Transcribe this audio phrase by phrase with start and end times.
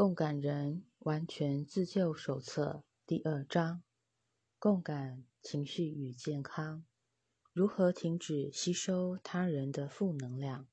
[0.00, 3.82] 共感人完全自救手册第二章：
[4.58, 6.86] 共感情绪与健康，
[7.52, 10.66] 如何停止吸收他人的负能量？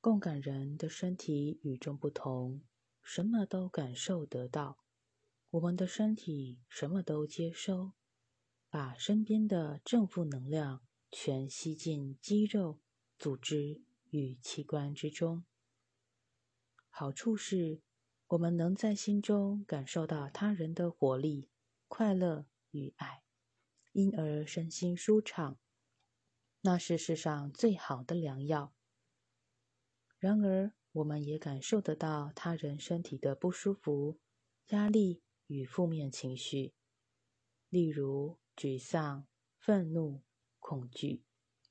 [0.00, 2.62] 共感人的身体与众不同，
[3.02, 4.78] 什么都感受得到。
[5.50, 7.92] 我们的身体什么都接收，
[8.70, 12.80] 把身边的正负能量全吸进肌肉、
[13.18, 15.44] 组织与器官之中。
[16.96, 17.82] 好处是，
[18.28, 21.48] 我们能在心中感受到他人的活力、
[21.88, 23.24] 快乐与爱，
[23.90, 25.58] 因而身心舒畅。
[26.60, 28.76] 那是世上最好的良药。
[30.20, 34.20] 然而，我们也感受得到他人身体的不舒服、
[34.68, 36.74] 压力与负面情绪，
[37.70, 39.26] 例如沮丧、
[39.58, 40.22] 愤怒、
[40.60, 41.24] 恐惧，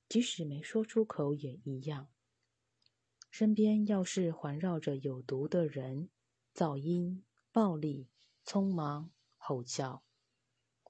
[0.09, 2.12] 即使没说出口也一样。
[3.34, 6.12] 身边要是环绕着有毒的人、
[6.54, 8.08] 噪音、暴力、
[8.45, 10.03] 匆忙、吼叫，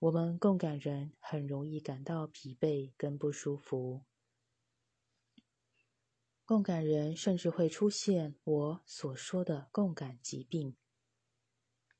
[0.01, 4.03] 我们共感人很容易感到疲惫跟不舒服。
[6.43, 10.75] 共感人甚至会出现我所说的共感疾病，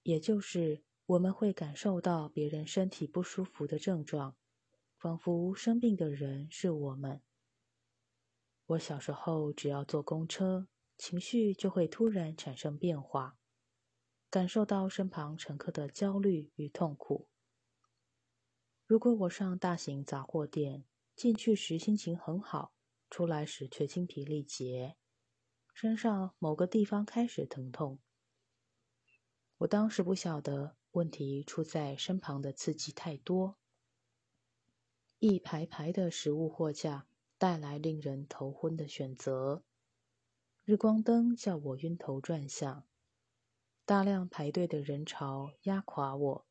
[0.02, 4.36] 也就是我们会感受到别人身体不舒服的症状，
[4.98, 7.22] 仿佛生病的人是我们。
[8.68, 13.38] 我小时候，只要坐公车，情绪就会突然产生变化，
[14.30, 17.28] 感受到身旁乘客的焦虑与痛苦。
[18.86, 22.74] 如果我上大型杂货店，进去时心情很好，
[23.10, 24.96] 出来时却精疲力竭，
[25.74, 28.00] 身上某个地方开始疼痛，
[29.58, 33.58] 我当时不晓得问题出在身旁的刺激太多，
[35.20, 37.08] 一排排的食物货架。
[37.44, 39.66] 带来令人头昏的选择，
[40.64, 42.86] 日光灯叫我晕头转向，
[43.84, 46.48] 大量排队的人潮压垮我。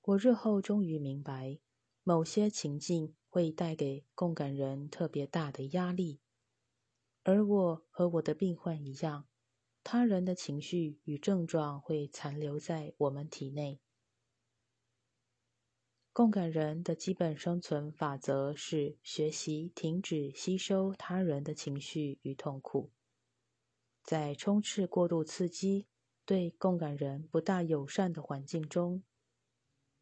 [0.00, 1.58] 我日后终于明白，
[2.02, 6.22] 某些情境会带给共感人特别大的压力，
[7.22, 9.28] 而我和我的病患一样，
[9.84, 13.82] 他人的情绪与症状会残留在我们体内。
[16.18, 22.90] 共感人的基本生存法则是学习停止吸收他人的情绪与痛苦，
[24.02, 25.86] 在充斥过度刺激、
[26.24, 29.04] 对共感人不大友善的环境中，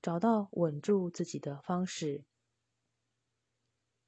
[0.00, 2.24] 找到稳住自己的方式。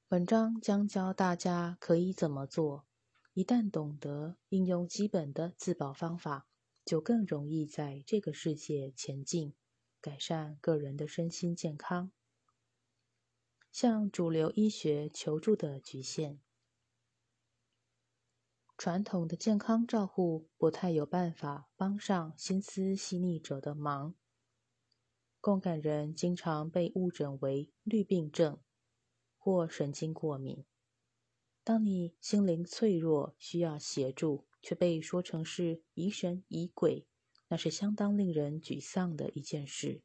[0.08, 2.86] 本章将教大家可以怎么做，
[3.34, 6.46] 一旦懂得应用基本的自保方法，
[6.86, 9.52] 就更容易在这个世界前进。
[10.00, 12.12] 改善个人的身心健康，
[13.72, 16.38] 向主流医学求助的局限，
[18.76, 24.14] 传统的健康照护不太有办法帮上心思细腻者的忙。
[25.41, 28.60] 共感人经常被误诊为绿病症
[29.37, 30.64] 或神经过敏。
[31.64, 37.07] 当你心灵脆弱需要协助，却被说成是疑神疑鬼。
[37.48, 40.03] 那是相当令人沮丧的一件事。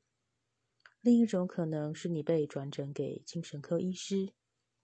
[1.02, 4.34] 另一种可能是你被转诊给精神科医师，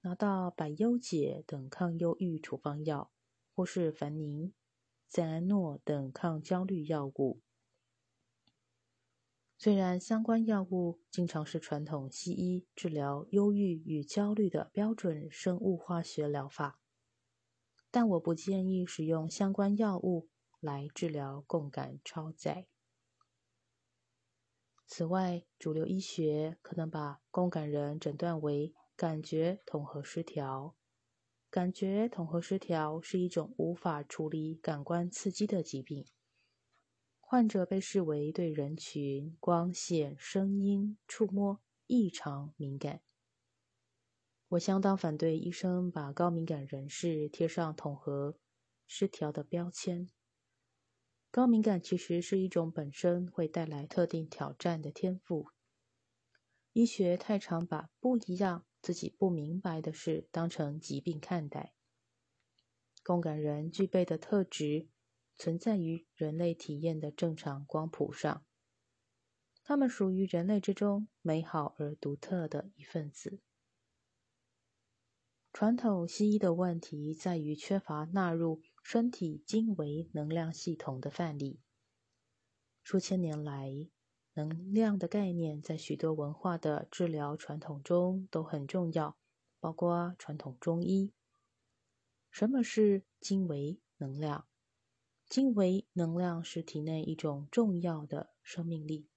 [0.01, 3.11] 拿到百忧解等抗忧郁处方药，
[3.55, 4.53] 或是凡宁、
[5.07, 7.41] 赞安诺等抗焦虑药物。
[9.57, 16.79] 虽然相关药物经常是传统西医治疗忧郁与焦虑的标准生物化学疗法，
[17.91, 20.29] 但我不建议使用相关药物。
[20.59, 22.67] 来治疗共感超载。
[24.85, 30.75] 此外，主流医学可能把共感人诊断为感觉统合失调。
[31.51, 36.05] 感觉统合失调是一种无法处理感官刺激的疾病，
[37.19, 43.01] 患者被视为对人群、光线、声音、触摸异常敏感。
[44.49, 48.37] 我相当反对医生把高敏感人士贴上统合
[48.85, 50.09] 失调的标签。
[51.31, 55.47] 高敏感其实是一种本身会带来特定挑战的天赋。
[56.73, 61.75] 医学太常把不一样、自己不明白的事当成疾病看待。
[63.03, 64.87] 共感人具备的特质
[65.35, 68.43] 存在于人类体验的正常光谱上，
[69.63, 73.39] 他们属于人类之中美好而独特的一份子。
[75.53, 78.63] 传统西医的问题在于缺乏纳入。
[78.91, 81.59] 身体经为能量系统的范例。
[82.81, 83.87] 数千年来，
[84.33, 89.15] 能量的概念在许多文化的治疗传统中都很重要，
[89.59, 91.13] 包括传统中医。
[92.31, 94.47] 什么是经为能量？
[95.27, 99.07] 精微能量是体内一种重要的生命力，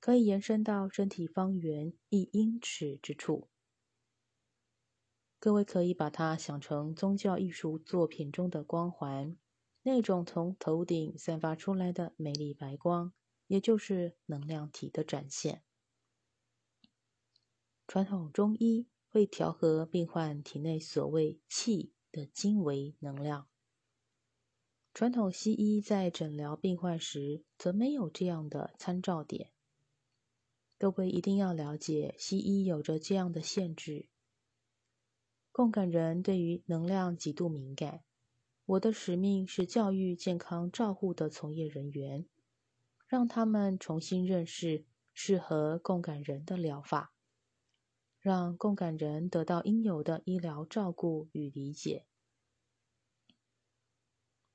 [0.00, 3.50] 可以延伸到身体方圆一英尺之处。
[5.38, 9.36] 各位可以把它想成宗教艺术作品中的光环，
[9.82, 13.12] 那种从头顶散发出来的美丽白光，
[13.46, 15.62] 也就是能量体的展现。
[17.86, 23.46] 传统中医会调和病患体内所谓气的精微能量，
[24.92, 29.52] 传统西医在诊疗病患时则没有这样的参照点。
[30.78, 34.08] 各位一定要了解，西医有着这样的限制。
[35.56, 38.02] 共感人对于能量极度敏感。
[38.66, 42.26] 我的使命是教育健康照护的从业人员，
[43.06, 47.14] 让他们重新认识适合共感人的疗法，
[48.20, 52.04] 让共感人得到应有的医疗照顾与理解。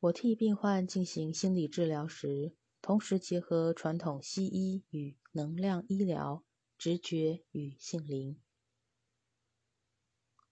[0.01, 6.43] 我替病患进行心理治疗时，同时结合传统西医与能量医疗、
[6.77, 8.39] 直觉与性灵。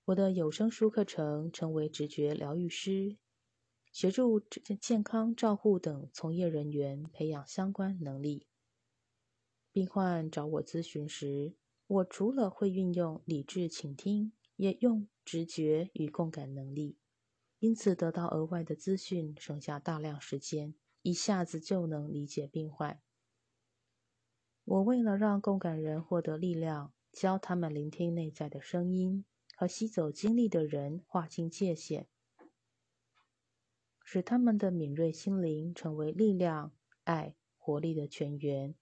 [0.10, 3.18] 我的有声书课程成为直觉疗愈师，
[3.92, 4.40] 协助
[4.82, 8.48] 健康照护等从业人员培养相关能力。
[9.72, 11.54] 病患找我咨询时，
[11.86, 16.98] 我除了会运用理智倾听，也用直觉与共感能力，
[17.60, 20.74] 因此得到额外的资讯，省下大量时间，
[21.04, 23.00] 一下子就能理解病患。
[24.64, 29.24] 我为了让共感人获得力量，教他们聆听内在的声音。
[29.60, 32.08] 和吸走精力的人划清界限，
[34.06, 36.72] 使他们的敏锐心灵成为力量、
[37.04, 38.74] 爱、活力的泉源，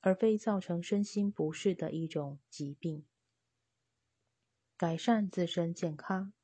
[0.00, 3.06] 而非造成身心不适的一种疾病。
[4.76, 6.34] 改善自身健康，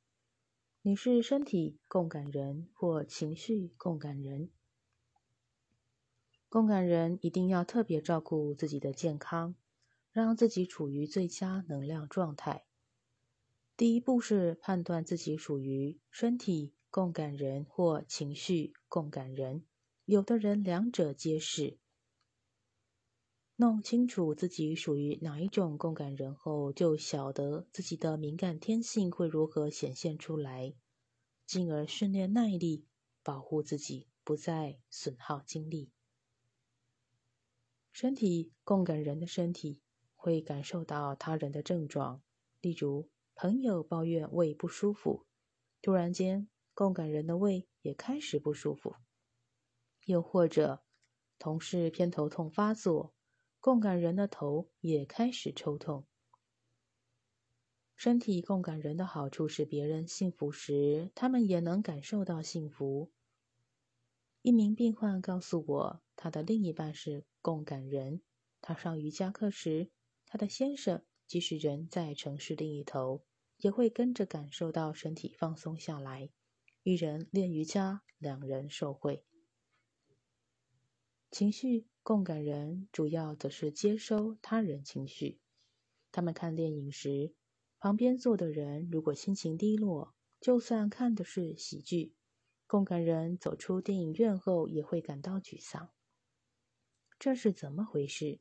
[0.80, 4.50] 你是身体共感人或情绪共感人？
[6.48, 9.54] 共感人一定要特别照顾自己的健康，
[10.10, 12.64] 让自己处于最佳能量状态。
[13.76, 19.64] 第一步是判断自己属于身体共感人或情绪共感人，
[20.04, 21.76] 有的人两者皆是。
[23.56, 30.72] 弄清楚自己属于哪一种共感人后，就晓得自己的敏感天性会如何显现出来，
[31.44, 32.86] 进而训练耐力，
[33.24, 35.90] 保护自己不再损耗精力。
[37.90, 39.80] 身体共感人的身体
[40.14, 42.22] 会感受到他人的症状，
[42.60, 43.08] 例如。
[43.34, 45.26] 朋友抱怨胃不舒服，
[45.82, 48.92] 突然间，共感人的胃也开始不舒服；
[50.04, 50.84] 又或者，
[51.38, 53.12] 同事偏头痛发作，
[53.58, 56.06] 共感人的头也开始抽痛。
[57.96, 63.12] 身体共感人的好处是，别人幸福时，他们也能感受到幸福。
[64.42, 68.22] 一名病患告诉我，他的另一半是共感人，
[68.60, 69.90] 他上瑜伽课时，
[70.26, 71.04] 他的先生。
[71.26, 73.24] 即使人在城市另一头，
[73.58, 76.30] 也会跟着感受到身体放松下来。
[76.82, 79.24] 一人练瑜伽，两人受惠。
[81.30, 85.40] 情绪共感人主要则是接收他人情绪。
[86.12, 87.34] 他们看电影时，
[87.80, 92.14] 旁边坐的人如果心情低落，就算看的是喜剧，
[92.66, 95.90] 共感人走出电影院后也会感到沮丧。
[97.18, 98.40] 这是怎么回事？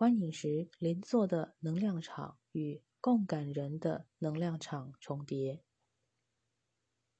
[0.00, 5.62] 观影时，邻座的能量场与共感人的能量场重叠。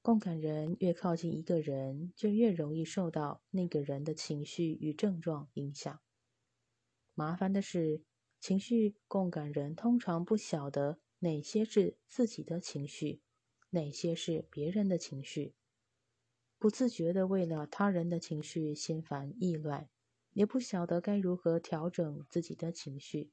[0.01, 6.01] 共感人越靠近一个人，就越容易受到那个人的情绪与症状影响。
[7.13, 8.01] 麻烦的是，
[8.39, 13.21] 情绪共感人通常不晓得哪些是自己的情绪，
[13.69, 15.53] 哪些是别人的情绪，
[16.57, 19.87] 不自觉的为了他人的情绪心烦意乱。
[20.33, 23.31] 也不晓得该如何调整自己的情绪。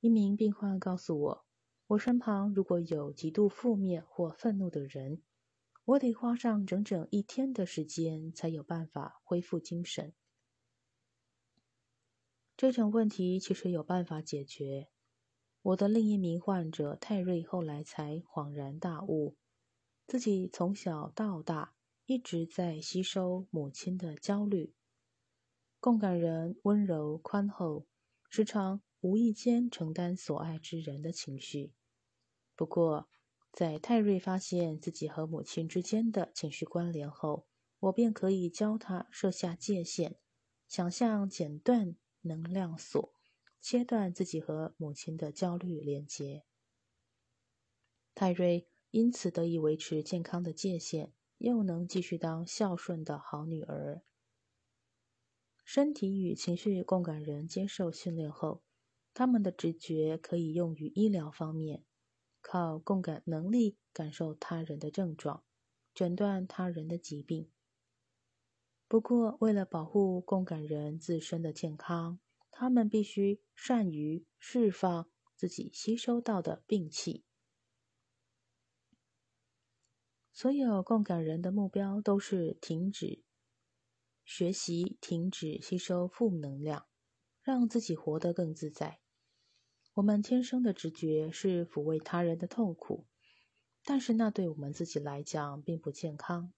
[0.00, 1.46] 一名病患告诉我
[1.88, 5.22] ：“我身旁如果有极度负面或愤怒的人，
[5.84, 10.12] 我得花上整整一天的时间才有办法恢复精神。”
[12.56, 14.88] 这种问题其实有办法解决。
[15.62, 19.36] 我的另一名患者泰瑞后来才恍然大悟，
[20.06, 24.74] 自己从小到大一直在吸收母亲的焦虑。
[25.84, 27.86] 共感人温柔宽厚，
[28.30, 31.74] 时常无意间承担所爱之人的情绪。
[32.56, 33.10] 不过，
[33.52, 37.46] 在泰瑞发现自己和母亲之间的情绪关联后，
[37.80, 40.16] 我便可以教他设下界限，
[40.66, 43.12] 想象剪断能量锁，
[43.60, 46.46] 切断自己和母亲的焦虑连接。
[48.14, 54.02] 泰瑞因此得以维持健康的界限，又能继续当孝顺的好女儿。
[55.64, 58.62] 身体与情绪共感人接受训练后，
[59.14, 61.84] 他们的直觉可以用于医疗方面，
[62.40, 65.42] 靠共感能力感受他人的症状，
[65.94, 67.50] 诊断他人的疾病。
[68.86, 77.24] 不过，为了保护共感人自身的健康，他们必须善于释放自己吸收到的病气。
[80.32, 83.22] 所有共感人的目标都是停止。
[84.24, 86.86] 学习停止吸收负能量，
[87.42, 89.00] 让自己活得更自在。
[89.94, 93.06] 我们天生的直觉是抚慰他人的痛苦，
[93.84, 96.52] 但是那对我们自己来讲并不健康。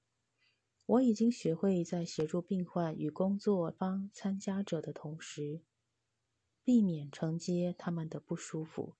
[0.87, 5.61] 我已经学会在协助病患与工作方参加者的同时，
[6.63, 8.95] 避免承接他们的不舒服。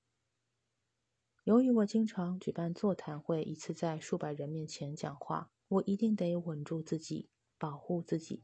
[1.45, 8.43] 由于我经常举办座谈会，一次在数百人面前讲话，我一定得稳住自己，保护自己。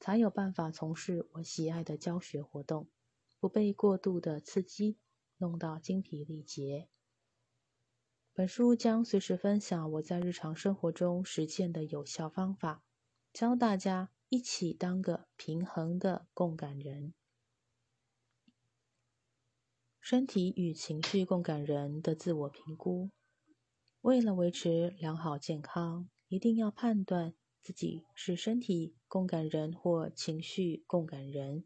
[0.00, 2.88] 才有办法从事我喜爱的教学活动，
[3.38, 4.98] 不被过度的刺激
[5.36, 6.88] 弄到精疲力竭。
[8.32, 12.82] 本书将随时分享我在日常生活中实践的有效方法，
[13.34, 17.12] 教大家一起当个平衡的共感人。
[20.00, 23.10] 身体与情绪共感人的自我评估，
[24.00, 27.34] 为了维持良好健康，一定要判断。
[27.62, 31.64] 自己是身体共感人或情绪共感人。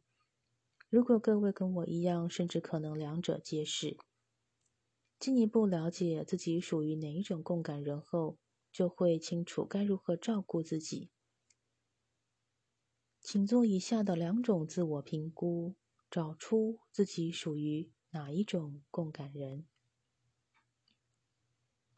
[0.88, 3.96] 如果各位跟我一样，甚至可能两者皆是，
[5.18, 8.38] 进一步了解自己属于哪一种共感人后，
[8.72, 11.10] 就会清楚该如何照顾自己。
[13.20, 15.74] 请做以下的两种自我评估，
[16.10, 19.66] 找出自己属于哪一种共感人。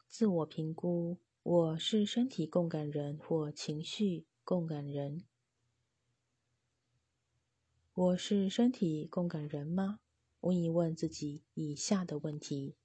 [0.07, 1.17] 自我评估。
[1.49, 5.23] 我是身体共感人或情绪共感人。
[7.93, 10.01] 我是身体共感人吗？
[10.41, 12.75] 问一问自己以下的问题：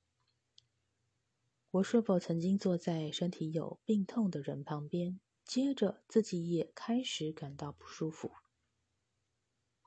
[1.73, 8.31] 我是否曾经坐在身体有病痛的人旁边，接着自己也开始感到不舒服？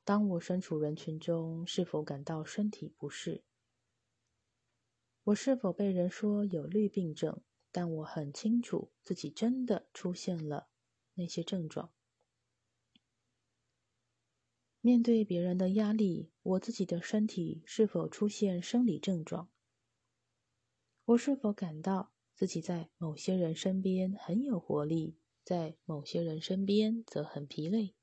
[0.03, 3.45] 当我身处人群中，是否感到身体不适？
[5.23, 7.41] 我是否被人说有绿病症？
[7.75, 10.69] 但我很清楚自己真的出现了
[11.15, 11.91] 那些症状。
[14.79, 19.49] 面对别人的压力，我自己的身体是否出现生理症状？
[21.03, 27.93] 我是否感到自己在某些人身边很有活力，在某些人身边则很疲累？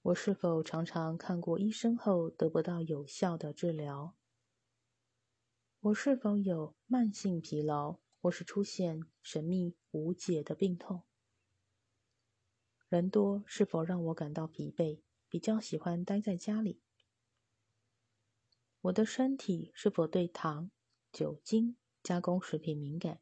[0.00, 4.16] 我是否常常看过医生后得不到有效的治疗？
[5.82, 11.02] 我是否有慢性疲劳，或是出现神秘无解的病痛？
[12.88, 16.80] 人多是否让我感到疲惫，比较喜欢待在家里？
[18.82, 20.70] 我的身体是否对糖、
[21.10, 23.20] 酒精、加工食品敏感？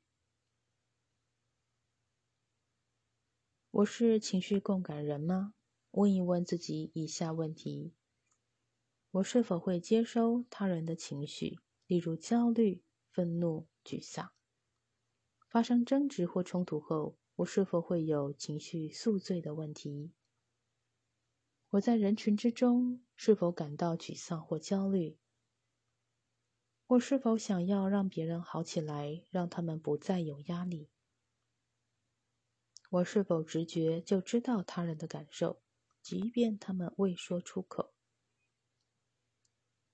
[3.70, 5.54] 我是情绪共感人吗？
[5.92, 7.94] 问一问自己以下问题：
[9.12, 11.58] 我是否会接收他人的情绪？
[11.90, 14.30] 例如焦虑、愤怒、沮丧。
[15.48, 20.12] 发生争执或冲突后，我是否会有情绪宿醉的问题？
[21.70, 25.18] 我在人群之中是否感到沮丧或焦虑？
[26.86, 30.90] 我是否想要让别人好起来，让他们不再有压力？
[32.90, 35.60] 我是否直觉就知道他人的感受，
[36.00, 37.92] 即便他们未说出口？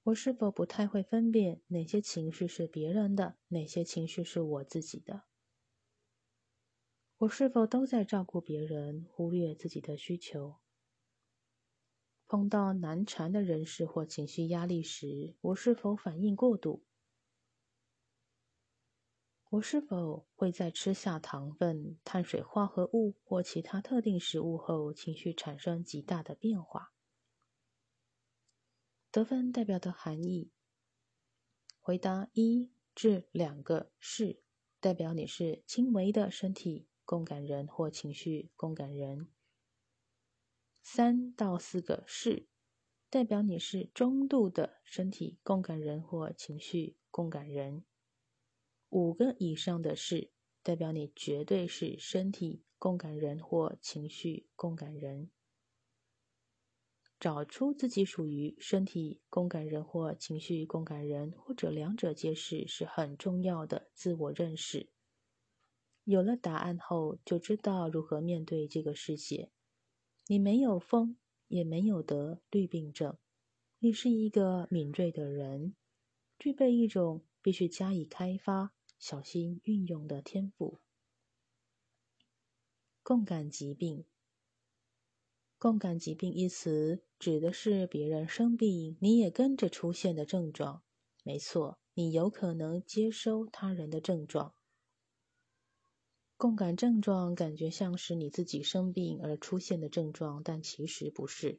[0.07, 5.25] 我是否不太会分辨哪些情绪是别人的，哪些情绪是我自己的？
[7.19, 10.59] 我是否都在照顾别人，忽略自己的需求？
[12.29, 16.85] 碰到难缠的人事或情绪压力时，我是否反应过度？
[19.51, 26.93] 我是否会在吃下糖分、碳水化合物或其他特定食物后，情绪产生极大的变化？
[29.17, 30.51] 得分代表的含义：
[31.81, 34.43] 回答一至两个是，
[34.79, 39.31] 代表你是轻微的身体共感人或情绪共感人；
[40.83, 42.47] 三到四个是，
[43.09, 47.85] 代表你是中度的身体共感人或情绪共感人；
[48.91, 50.31] 五个以上的是，
[50.63, 55.31] 代表你绝对是身体共感人或情绪共感人。
[57.19, 64.91] 找出自己属于身体共感人或情绪共感人，或者两者皆是，是很重要的自我认识。
[66.05, 69.51] 有了答案后，就知道如何面对这个世界。
[70.27, 71.17] 你没有疯，
[71.49, 73.17] 也没有得绿病症，
[73.79, 75.75] 你是一个敏锐的人，
[76.39, 80.81] 具备一种必须加以开发、小心运用的天赋。
[83.03, 84.05] 共感疾病。
[85.67, 90.85] 共感疾病一词指的是别人生病，你也跟着出现的症状。
[91.25, 94.55] 没错，你有可能接收他人的症状。
[96.37, 101.59] 共感症状感觉像是你自己生病而出现的症状，但其实不是。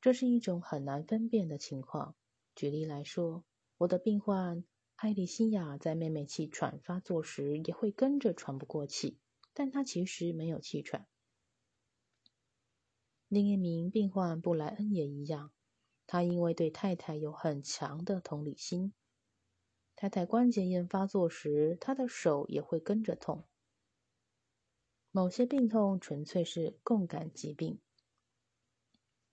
[0.00, 2.16] 这是一种很难分辨的情况。
[2.54, 3.44] 举例来说，
[3.76, 4.64] 我的病患
[4.96, 9.18] 艾丽西亚在妹妹气喘发作时也会跟着喘不过气，
[9.52, 11.06] 但她其实没有气喘。
[13.30, 15.52] 另一名病患布莱恩也一样，
[16.04, 18.92] 他因为对太太有很强的同理心，
[19.94, 23.46] 太太关节炎发作时，他的手也会跟着痛。
[25.12, 27.78] 某些病痛纯粹是共感疾病，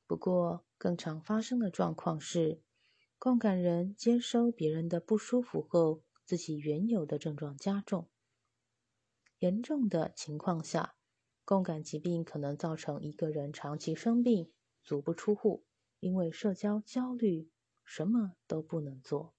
[0.06, 2.62] 不过更常发生的状况是，
[3.18, 8.08] 共感人接收别人的不舒服后，自己原有的症状加重。
[9.40, 10.97] 严重的情况下。
[11.48, 14.52] 共感疾病可能造成一个人长期生病，
[14.84, 15.64] 足不出户，
[16.02, 17.50] 因为社交焦虑，
[17.86, 19.34] 什么都不能做。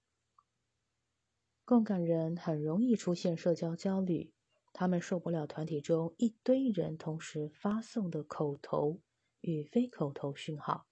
[1.63, 4.33] 共感人很容易出现社交焦虑，
[4.73, 8.99] 他们受不了团体中一堆人同时发送的口头
[9.41, 10.87] 与非口头讯号，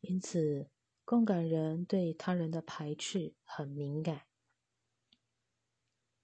[0.00, 0.68] 因此
[1.04, 4.22] 共感人对他人的排斥很敏感。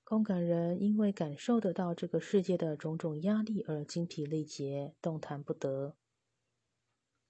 [0.04, 5.96] 共感人因为感受得到这个世界的种种压力而精疲力竭、动弹不得。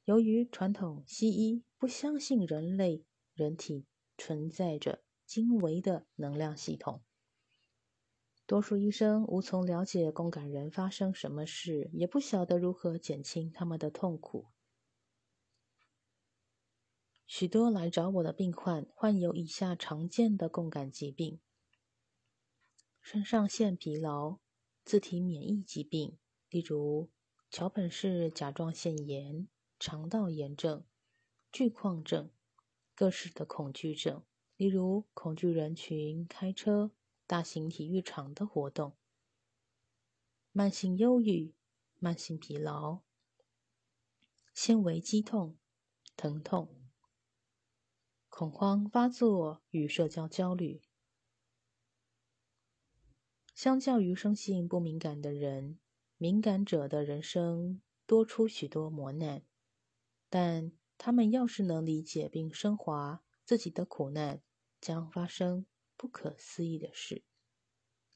[0.04, 3.86] 由于传统西医不相信人类人体
[4.18, 7.02] 存在着精微的能量系统，
[8.46, 14.46] 多数医生无从了解共感人发生什么事，也不晓得如何减轻他们的痛苦。
[17.24, 21.40] 许多来找我的病患患有以下常见的共感疾病。
[23.02, 24.38] 肾上腺疲劳、
[24.84, 26.16] 自体免疫疾病，
[26.48, 27.10] 例如
[27.50, 30.84] 桥本氏甲状腺炎、肠道炎症、
[31.50, 32.28] 巨矿症；
[32.94, 34.24] 各式的恐惧症，
[34.56, 36.92] 例如恐惧人群、开车、
[37.26, 38.92] 大型体育场的活动；
[40.52, 41.52] 慢性忧郁、
[41.98, 43.00] 慢性疲劳、
[44.54, 45.58] 纤维肌痛、
[46.16, 46.88] 疼痛、
[48.28, 50.80] 恐慌发作与社交焦虑。
[53.62, 55.78] 相较于生性不敏感的人，
[56.16, 59.44] 敏感者的人生多出许多磨难。
[60.28, 64.42] 但他们要是能理解并升华自己的苦难，
[64.80, 65.64] 将发生
[65.96, 67.22] 不可思议的事。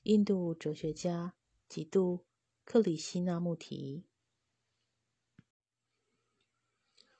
[0.02, 1.36] 印度哲学家
[1.68, 2.18] 吉杜·
[2.64, 4.04] 克里希那穆提。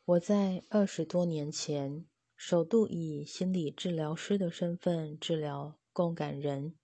[0.05, 6.75] 我在二十多年前首度以心理治疗师的身份治疗共感人。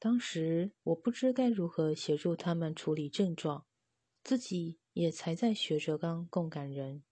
[0.00, 3.66] 当时我不知该如何协助他们处理症状，
[4.24, 7.04] 自己也才在学着当共感人。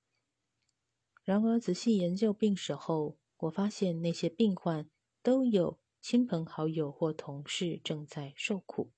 [1.22, 4.88] 然而仔细研究病史后，我发现那些病患
[5.22, 8.90] 都有亲朋好友或同事正在受苦。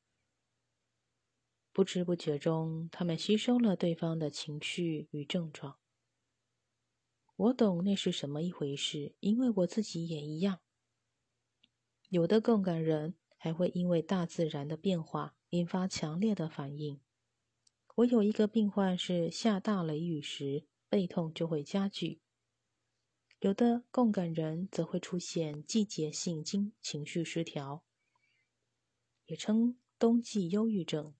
[1.72, 5.80] 不知不觉中，他们吸收了对方的情绪与症状。
[7.34, 10.60] 我懂那是什么一回事，因为我自己也一样。
[12.08, 13.16] 有的共感人。
[13.42, 17.00] 还会因为大自然的变化引发强烈的反应。
[17.96, 22.20] 我有一个病患是下大雷雨时背痛就会加剧，
[23.40, 27.82] 有的共感人则会出现季节性经情绪失调，
[29.24, 31.14] 也称冬季忧郁症，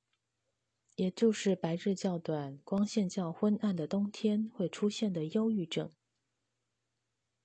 [0.96, 5.90] 也就是白日较短、光线较昏暗的冬天会出现的忧郁症。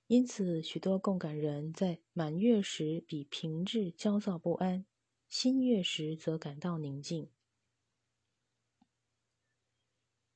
[0.08, 4.86] 因此，许多共感人在满月时比平日焦躁不安，
[5.28, 7.28] 新月时则感到宁静。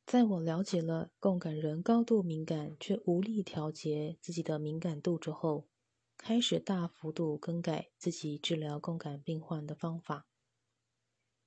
[0.04, 5.68] 在我了解了共感人高度敏感却无力调节自己的敏感度之后，
[6.16, 10.26] 开始大幅度更改自己治疗共感病患的方法。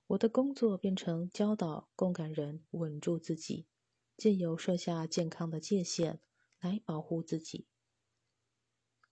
[0.07, 3.67] 我的工作变成教导共感人稳住自己，
[4.15, 6.21] 借由设下健康的界限
[6.61, 7.67] 来保护自己。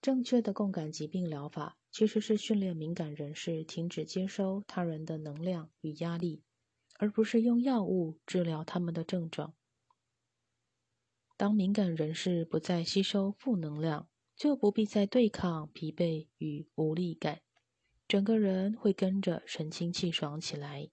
[0.02, 6.42] 正确的共感疾病疗法其实是训练敏感人士停止接收他人的能量与压力，
[6.98, 9.54] 而不是用药物治疗他们的症状。
[11.36, 17.42] 当敏感人士不再吸收负能量，就不必再对抗疲惫与无力感。
[18.08, 20.90] 整个人会跟着神清气爽起来。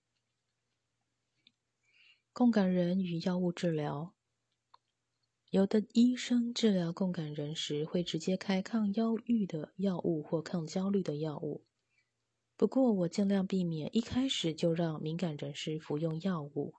[2.32, 4.14] 共感人与药物治疗，
[5.52, 11.66] 有的医生治疗共感人时会直接开抗忧郁的药物或抗焦虑的药物。
[12.56, 16.76] 不过，我尽量避免一开始就让敏感人士服用药物。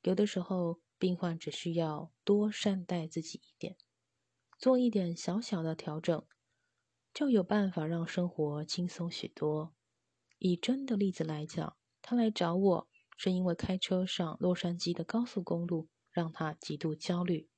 [0.00, 3.76] 有的时候，病患只需要多善待自己一点，
[4.58, 6.24] 做一点小小的调整，
[7.12, 9.74] 就有办法让生活轻松许多。
[10.38, 17.50] 以真的例子来讲，他来找我是因为开车上洛杉矶的高速公路让他极度焦虑，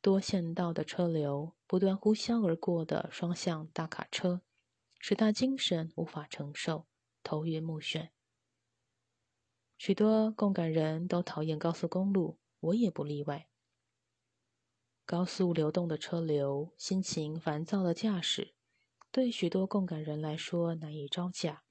[0.00, 4.42] 多线道的车流，不断呼啸而过的双向大卡车。
[5.00, 6.88] 使他精神无法承受，
[7.22, 8.08] 头晕目眩。
[9.76, 13.48] 许多共感人都讨厌高速公路，我也不例外。
[15.06, 18.54] 高速流动的车流，心情烦躁的驾驶，
[19.12, 21.62] 对许多共感人来说难以招架。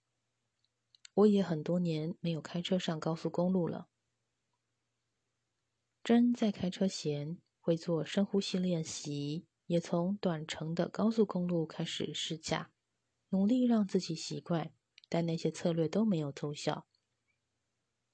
[1.13, 3.90] 我也很多年没有开车上高速公路了。
[6.02, 12.71] 真在开车前会做深呼吸练习，也从短程的高速公路开始试驾。
[13.32, 14.71] 努力让自己习惯，
[15.10, 16.88] 但那些策略都没有奏效。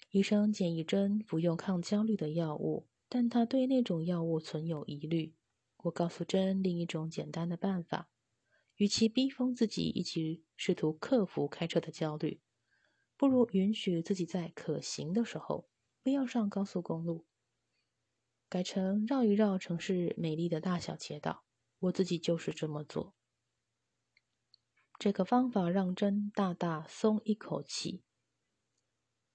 [0.09, 5.35] 医生建议真服用抗焦虑的药物，但他对那种药物存有疑虑。
[5.83, 8.09] 我告诉真另一种简单的办法：
[8.77, 12.41] 与其逼疯自己一起试图克服开车的焦虑，
[13.15, 15.69] 不如允许自己在可行的时候
[16.01, 17.27] 不要上高速公路，
[18.53, 21.43] 改成绕一绕城市美丽的大小街道。
[21.79, 23.15] 我自己就是这么做。
[24.99, 28.03] 这个方法让真大大松一口气。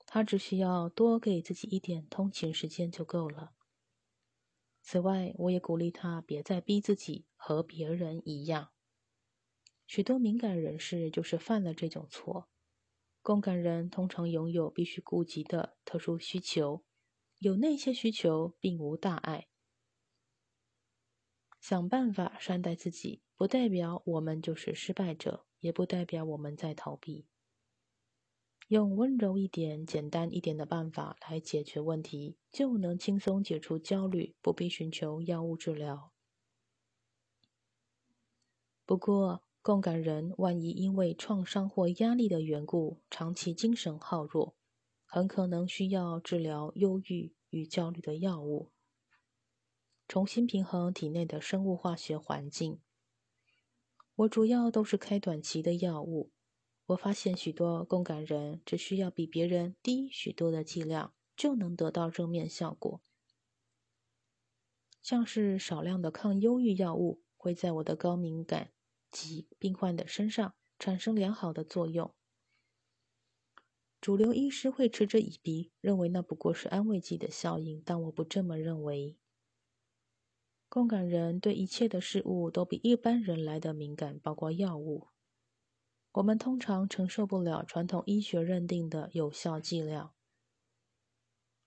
[0.07, 3.55] 他只需要多给自己一点通勤时间就够了。
[4.83, 8.71] 此外，我也鼓励他别再逼自己和别人一样。
[9.85, 12.49] 许多敏感人士就是犯了这种错。
[13.21, 16.85] 共感人通常拥有必须顾及的特殊需求，
[17.39, 19.49] 有那些需求并无大碍。
[21.61, 25.45] 想办法善待自己，不代表我们就是失败者。
[25.61, 27.27] 也不代表我们在逃避。
[28.69, 36.13] 用温柔一点、简单一点的办法来解决问题，就能轻松解除焦虑，不必寻求药物治疗。
[38.87, 44.55] 不过，共感人万一因为创伤或压力的缘故，长期精神耗弱，
[45.11, 48.71] 很可能需要治疗忧郁与焦虑的药物，
[50.07, 52.79] 重新平衡体内的生物化学环境。
[54.17, 56.31] 我主要都是开短期的药物。
[56.89, 63.01] 我发现许多共感人只需要比别人低许多的剂量，就能得到正面效果。
[65.01, 68.73] 像是少量的抗忧郁药物会在我的高敏感
[69.11, 72.15] 及病患的身上产生良好的作用。
[74.01, 79.17] 主流医师会嗤之以鼻，认为那不过是安慰剂的效应，但我不这么认为。
[80.69, 85.09] 共感人对一切的事物都比一般人来的敏感，包括药物。
[86.13, 90.15] 我们通常承受不了传统医学认定的有效剂量。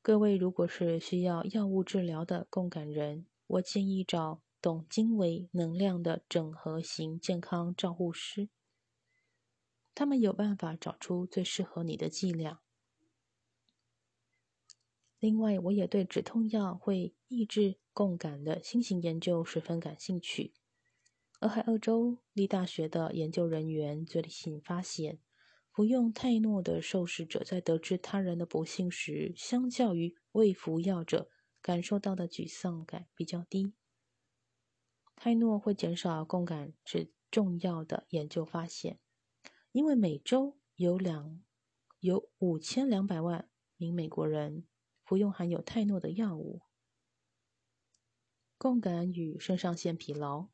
[0.01, 8.49] 各位，如果是需要药物治疗的共感人，我建议找懂经纬能量的整合型健康照护师，
[9.93, 12.61] 他们有办法找出最适合你的剂量。
[15.19, 20.53] 另外，我也对止痛药会抑制共感的新型研究十分感兴趣。
[21.41, 25.19] 俄亥俄州立大学的研究人员最近发现，
[25.71, 31.29] 服用泰诺的受试者在得知他人的不幸时，相较于未服药者
[31.61, 33.73] 感受到的沮丧感比较低。
[35.15, 38.99] 泰诺会减少共感是重要的研究发现，
[39.71, 41.41] 因为每周有两
[41.99, 44.67] 有五千两百万名美国人。
[45.03, 46.61] 服用含有泰诺的药物。
[48.57, 50.47] 共感与肾上腺疲劳。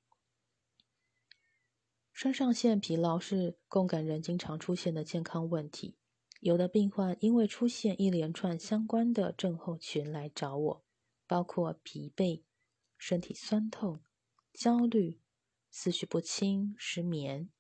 [2.12, 5.99] 肾上腺疲劳是共感人经常出现的健康问题。
[6.39, 10.86] 有的病患因为出现一连串相关的症候群来找我，
[11.27, 12.41] 包括疲惫、
[12.97, 14.03] 身体酸痛、
[14.51, 15.21] 焦虑、
[15.69, 17.51] 思绪不清、失眠。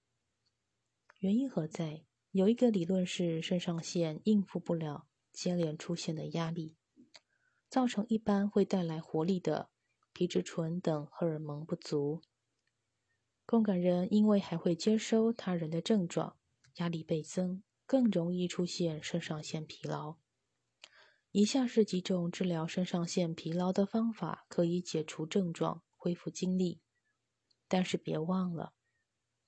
[1.19, 2.05] 原因何在？
[2.31, 6.77] 有一个理论是肾上腺应付不了接连出现的压力。
[7.67, 9.71] 造成一般会带来活力的
[10.13, 12.21] 皮质醇等荷尔蒙不足。
[13.47, 16.37] 共感人因为还会接收他人的症状，
[16.75, 20.17] 压力倍增，更容易出现肾上腺疲劳。
[21.31, 26.81] 以下是几种治疗肾上腺疲劳的方法，可以解除症状，恢复精力。
[27.67, 28.73] 但是别忘了，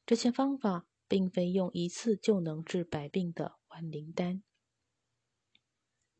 [0.05, 4.43] 这些方法并非用一次就能治百病的万灵丹。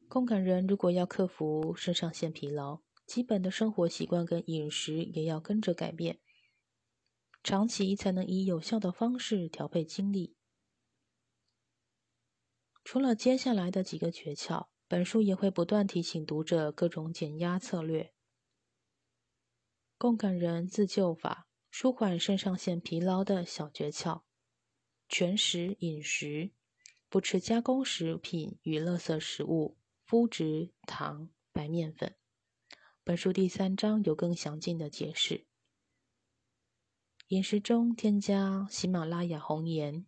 [0.10, 6.19] 共感人如果要克服肾上腺疲劳，基本的生活习惯跟饮食也要跟着改变，
[7.43, 10.36] 长期才能以有效的方式调配精力。
[12.84, 18.12] 除了接下来的几个诀窍，本书也会不断提醒读者各种减压策略。
[19.95, 24.23] 共感人自救法，舒缓肾上腺疲劳的小诀窍：
[25.10, 26.52] 全食饮食，
[27.10, 29.76] 不吃加工食品与垃圾食物、
[30.08, 32.15] 麸质、糖、白面粉。
[33.04, 35.48] 本书第三章有更详尽的解释。
[37.30, 40.06] 饮食中添加喜马拉雅红盐，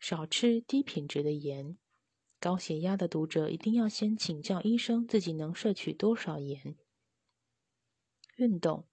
[0.00, 1.76] 少吃低品质的盐。
[2.40, 6.78] 高血压的读者一定要先请教医生，自己能摄取多少盐。
[8.36, 8.88] 运动，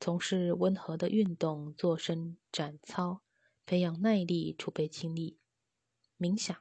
[0.00, 3.22] 从事温和的运动，做伸展操，
[3.68, 5.38] 培养耐力，储备精力。
[6.18, 6.56] 冥想，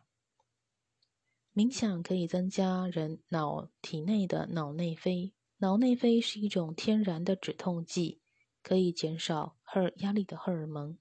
[1.53, 5.33] 冥想可以增加人脑体内的脑内啡。
[5.59, 8.19] 脑内啡是一种天然的止痛剂，
[8.61, 10.97] 可以减少荷压力的荷尔蒙。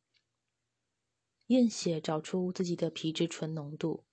[1.48, 4.04] 验血找出自己的皮质醇浓度，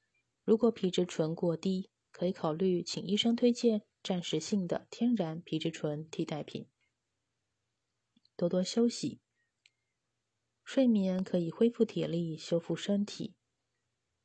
[0.43, 6.67] 如果皮质醇过低，可以考虑请医生推荐暂时性的天然皮质醇替代品。
[8.35, 9.21] 多多休息，
[10.63, 13.35] 睡眠可以恢复体力、修复身体。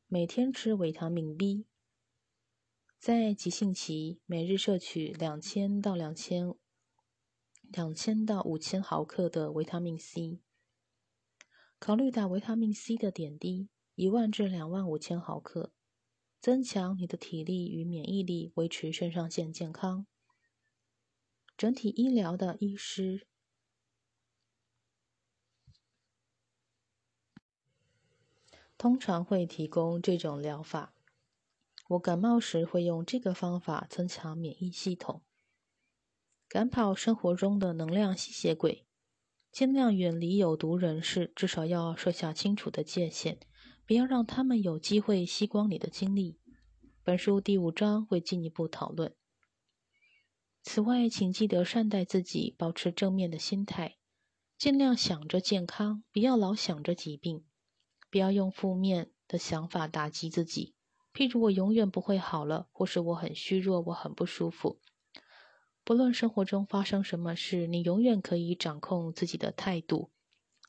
[0.07, 1.67] 每天吃维他命 B。
[2.99, 6.55] 在急性期，每日摄取两千到两千
[7.63, 10.41] 两千到五千毫克的维他命 C。
[11.79, 15.73] 考虑打维他命 C 的点滴，一万至两万五千毫克，
[16.41, 20.07] 增强你的体力与免疫力，维持肾上腺健康。
[21.57, 23.28] 整体医疗的医师
[28.79, 30.95] 通常会提供这种疗法。
[31.89, 35.23] 我感冒时会用这个方法增强免疫系统，
[36.49, 38.87] 赶跑生活中的能量吸血鬼，
[39.51, 43.39] 尽量远离有毒人士，至少要设下清楚的界限，
[43.85, 46.39] 不要让他们有机会吸光你的精力。
[47.03, 49.17] 本书第五章会进一步讨论。
[50.63, 53.97] 此外，请记得善待自己，保持正面的心态，
[54.59, 57.47] 尽量想着健康，不要老想着疾病，
[58.11, 60.75] 不要用负面的想法打击自己。
[61.13, 64.79] 譬如我永远不会好了，或是我很虚弱，我很不舒服。
[65.85, 70.11] 不论生活中发生什么事，你永远可以掌控自己的态度。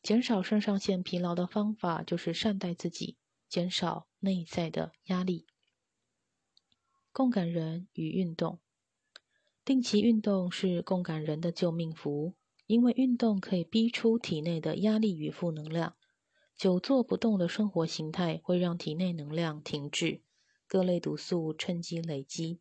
[0.02, 3.17] 减少肾上腺疲劳的方法就是善待自己，
[3.49, 5.45] 减少内在的压力。
[7.12, 8.60] 共感人与运动，
[9.65, 12.34] 定期运动是共感人的救命符，
[12.65, 15.95] 因为运动可以逼出体内的压力与负能量。
[16.60, 20.24] 久坐不动的生活形态会让体内能量停滞。
[20.67, 22.60] 各类毒素趁机累积，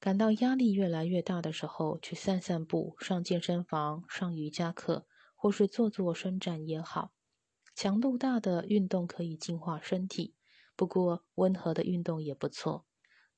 [0.00, 7.12] 感到压力越来越大的时候，去散散步、上健身房、上瑜伽课，或是做做伸展也好。
[7.76, 10.34] 强度大的运动可以净化身体，
[10.74, 12.86] 不过温和的运动也不错。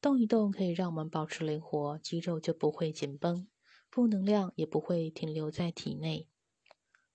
[0.00, 3.46] 动一动可以让我们保持灵活，肌肉就不会紧绷，
[3.90, 6.26] 负能量也不会停留在体内。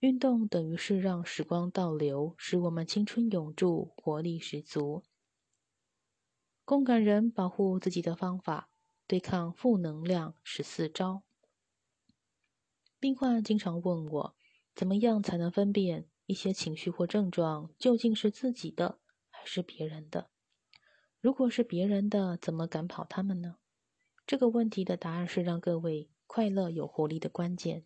[0.03, 5.01] 运动等于是让时光倒流，使我们青春永驻，活力十足。
[6.65, 8.69] 共感人保护自己的方法：
[9.07, 11.23] 对抗负能量十四招。
[12.99, 14.35] 病患经常问我，
[14.75, 20.29] 怎么样才能分辨一些情绪或症状究竟是自己的还是别人的？
[21.21, 23.55] 如果是别人的，怎么赶跑他们呢？
[24.27, 27.85] 这个问题的答案是让各位快乐有活力的关键。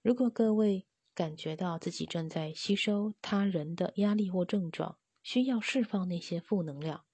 [0.00, 7.04] 如果各位感觉到自己正在吸收他人的压力或症状，需要释放那些负能量。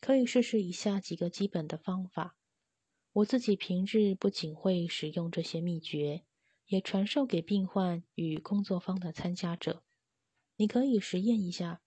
[0.00, 2.36] 可以试试以下几个基本的方法。
[3.12, 6.24] 我自己平日不仅会使用这些秘诀，
[6.66, 9.82] 也传授给病患与工作坊的参加者。
[10.54, 11.82] 你可以实验一下，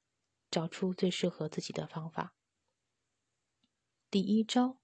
[0.49, 2.35] 找出最适合自己的方法。
[4.09, 4.81] 第一招，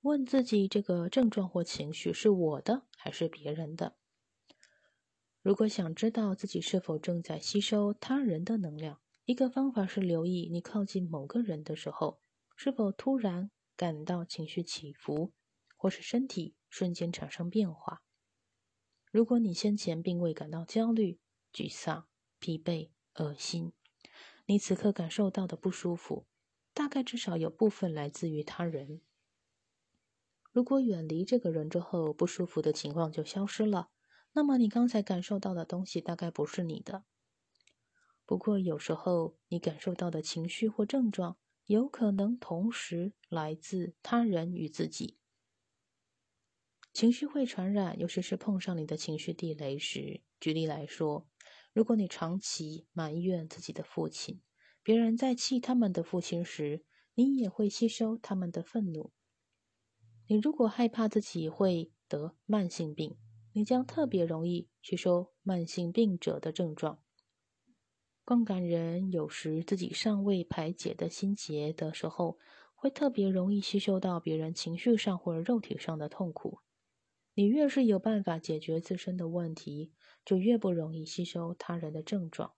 [0.00, 3.98] 问自己：这个症状或情绪是我的还是别人的？
[5.42, 12.20] 如果想知道自己是否正在吸收他人的能量，一个方法是留意你靠近某个人的时候。
[12.54, 15.32] 是否突然感到情绪起伏，
[15.76, 18.02] 或是身体瞬间产生变化？
[19.10, 21.18] 如果你先前并未感到焦虑、
[21.52, 22.06] 沮丧、
[22.38, 23.72] 疲惫、恶心，
[24.46, 26.26] 你此刻感受到的不舒服，
[26.72, 29.00] 大概至少有部分来自于他人。
[30.52, 33.88] 如果远离这个人之后，不舒服的情况就消失了，
[34.32, 37.04] 那么你刚才感受到的东西大概不是你的。
[38.24, 45.18] 不过有时候你感受到的情绪或症状，有可能同时来自他人与自己。
[46.92, 50.22] 情绪会传染，尤其是碰上你的情绪地雷时。
[50.38, 51.26] 举例来说，
[51.72, 54.42] 如果你长期埋怨自己的父亲，
[54.82, 59.12] 别人在气他们的父亲时，你也会吸收他们的愤怒。
[60.26, 63.16] 你如果害怕自己会得慢性病，
[63.52, 67.02] 你将特别容易吸收慢性病者的症状。
[68.24, 72.38] 共感人有时自己尚未排解的心结的时候，
[72.74, 76.60] 会特别容易吸收到别人情绪上或者肉体上的痛苦。
[77.34, 79.92] 你越是有办法解决自身的问题，
[80.24, 82.52] 就越不容易吸收他人的症状。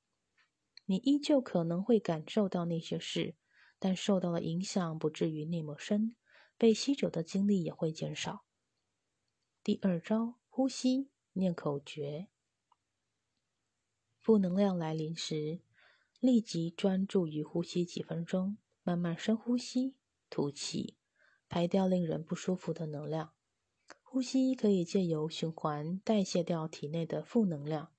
[0.86, 3.36] 你依旧可能会感受到那些事，
[3.78, 6.14] 但受到的影响不至于那么深，
[6.58, 8.44] 被吸走的精力也会减少。
[9.62, 12.28] 第二招：呼吸，念口诀。
[14.20, 15.58] 负能量来临时，
[16.20, 19.96] 立即专注于呼吸几分钟，慢慢深呼吸，
[20.30, 20.96] 吐气，
[21.48, 23.34] 排掉令人不舒服的能量。
[24.04, 27.92] 呼吸可以借由循环代谢掉体内的负能量，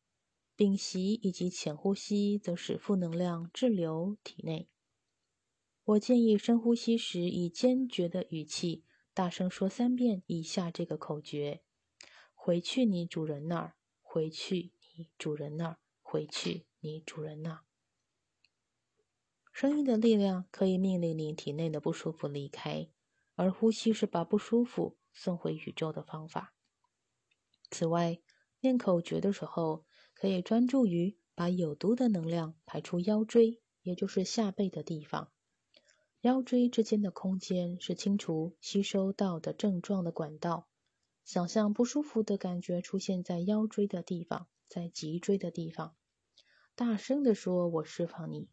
[0.55, 4.69] 屏息以及浅呼吸则使负能量滞留体内。
[5.83, 11.63] 我建议深呼吸时以坚决的语气大声说三遍以下这个口诀：
[12.45, 17.61] 回去你主人那儿，回去你主人那儿，回去你主人那儿。
[19.51, 22.87] 声音的力量可以命令你体内的不舒服离开，
[23.33, 24.95] 而呼吸是把不舒服。
[25.11, 26.53] 送回宇宙的方法。
[27.71, 28.19] 此外，
[28.59, 35.31] 念口诀的时候，可以专注于把有毒的能量排出腰椎，也就是下背的地方。
[36.21, 40.67] 腰椎之间的空间是清除吸收到的症状的管道。
[41.25, 45.95] 想象不舒服的感觉出现在腰椎的地方，在脊椎的地方，
[46.75, 48.47] 大声的说：“我释放你。”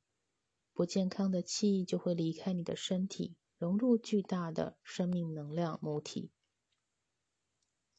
[0.73, 6.31] 不健康的气就会离开你的身体，融入巨大的生命能量母体。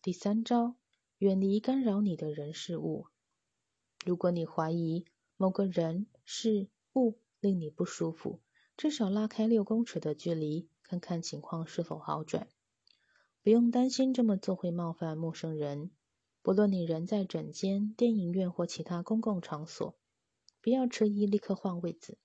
[0.02, 0.76] 第三招，
[1.20, 3.06] 远离干扰你的人事物。
[4.04, 5.06] 如果你怀疑
[5.38, 8.42] 某个人事物令你不舒服，
[8.76, 12.48] 至少拉开六公尺的距离，看看情况是否好转。
[13.44, 15.92] 不用担心这么做会冒犯陌生人。
[16.42, 19.98] 不论你人在诊间、电影院或其他公共场所，
[20.62, 22.18] 不要迟疑，立刻换位子。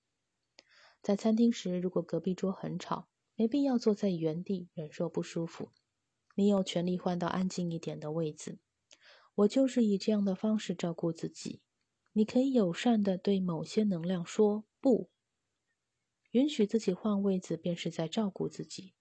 [1.01, 5.71] 在餐厅时，如果隔壁桌很吵，没必要坐在原地忍受不舒服。
[6.35, 8.59] 你有权利换到安静一点的位子。
[9.35, 11.61] 我就是以这样的方式照顾自己。
[12.13, 15.09] 你可以友善的对某些能量说不，
[16.31, 18.93] 允许自己换位子，便是在照顾自己。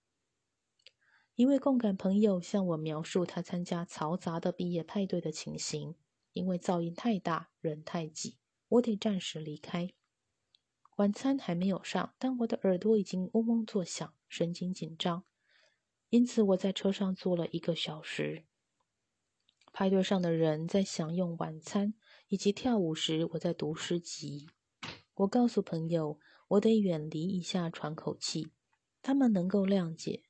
[1.39, 5.95] 一位共感朋友向我描述他参加嘈杂的毕业派对的情形，
[6.33, 9.91] 因为噪音太大，人太挤，我得暂时离开。
[10.97, 15.23] 晚餐还没有上，但我的耳朵已经嗡嗡作响，神经紧张。
[16.09, 18.45] 因此，我在车上坐了一个小时。
[19.73, 21.95] 派对上的人在享用晚餐
[22.27, 24.49] 以及跳舞时，我在读诗集。
[25.15, 28.51] 我告诉朋友，我得远离一下，喘口气。
[29.01, 30.25] 他们能够谅解。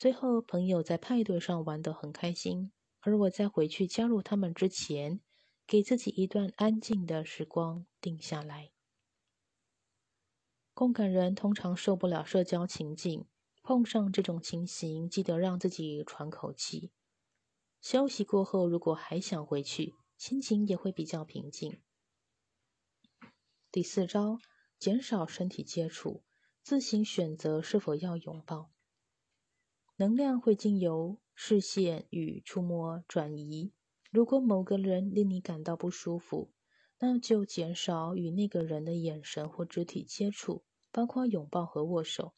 [0.00, 5.20] 最后，朋友在派对上玩得很开心，而我在回去加入他们之前，
[5.66, 8.70] 给自己一段安静的时光，定下来。
[10.72, 13.26] 共感人通常受不了社交情境。
[13.62, 16.92] 碰上这种情形，记得让自己喘口气。
[17.82, 21.82] 休息过后，如果还想回去，心情也会比较平静。
[23.70, 24.38] 第四招，
[24.78, 26.24] 减少身体接触，
[26.62, 28.70] 自行选择是否要拥抱。
[30.00, 33.70] 能量会经由视线与触摸转移。
[34.10, 36.54] 如果某个人令你感到不舒服，
[36.98, 42.32] 那就减少与那个人的眼神或肢体接触，包括拥抱和握手。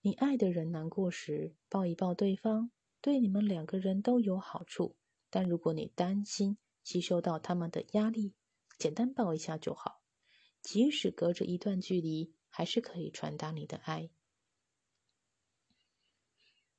[0.00, 2.70] 你爱的人难过时，抱一抱对方，
[3.02, 4.96] 对你们两个人都有好处。
[5.28, 8.32] 但如果你担心吸收到他们的压力，
[8.78, 10.00] 简单抱一下就好。
[10.62, 14.08] 即使隔着一段距离，还是可以传达你的爱。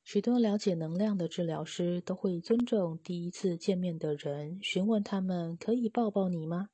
[0.03, 6.69] 许多了解能量的治疗师都会尊重第一次见面的人，询问他们可以抱抱你吗？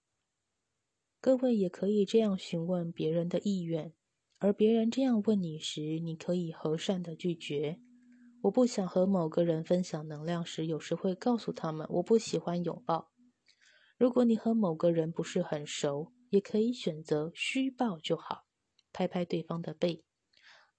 [1.21, 3.93] 各位也可以这样询问别人的意愿。
[4.39, 7.79] 而别人这样问你时，你可以和善的拒绝。
[8.43, 13.11] 我不想和某个人分享能量时，有时会告诉他们我不喜欢拥抱。
[13.97, 18.45] 如果你和某个人不是很熟，也可以选择虚抱就好，
[18.93, 20.05] 拍拍对方的背。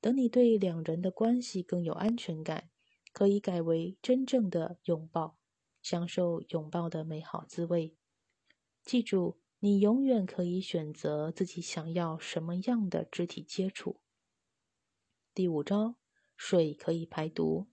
[0.01, 2.71] 等你对两人的关系更有安全感，
[3.13, 5.37] 可以改为真正的拥抱，
[5.83, 7.97] 享受拥抱的美好滋味。
[8.83, 14.01] 记住，你永远可以选择自己想要什么样的肢体接触。
[15.35, 15.97] 第五招，
[16.35, 17.69] 水可以排毒。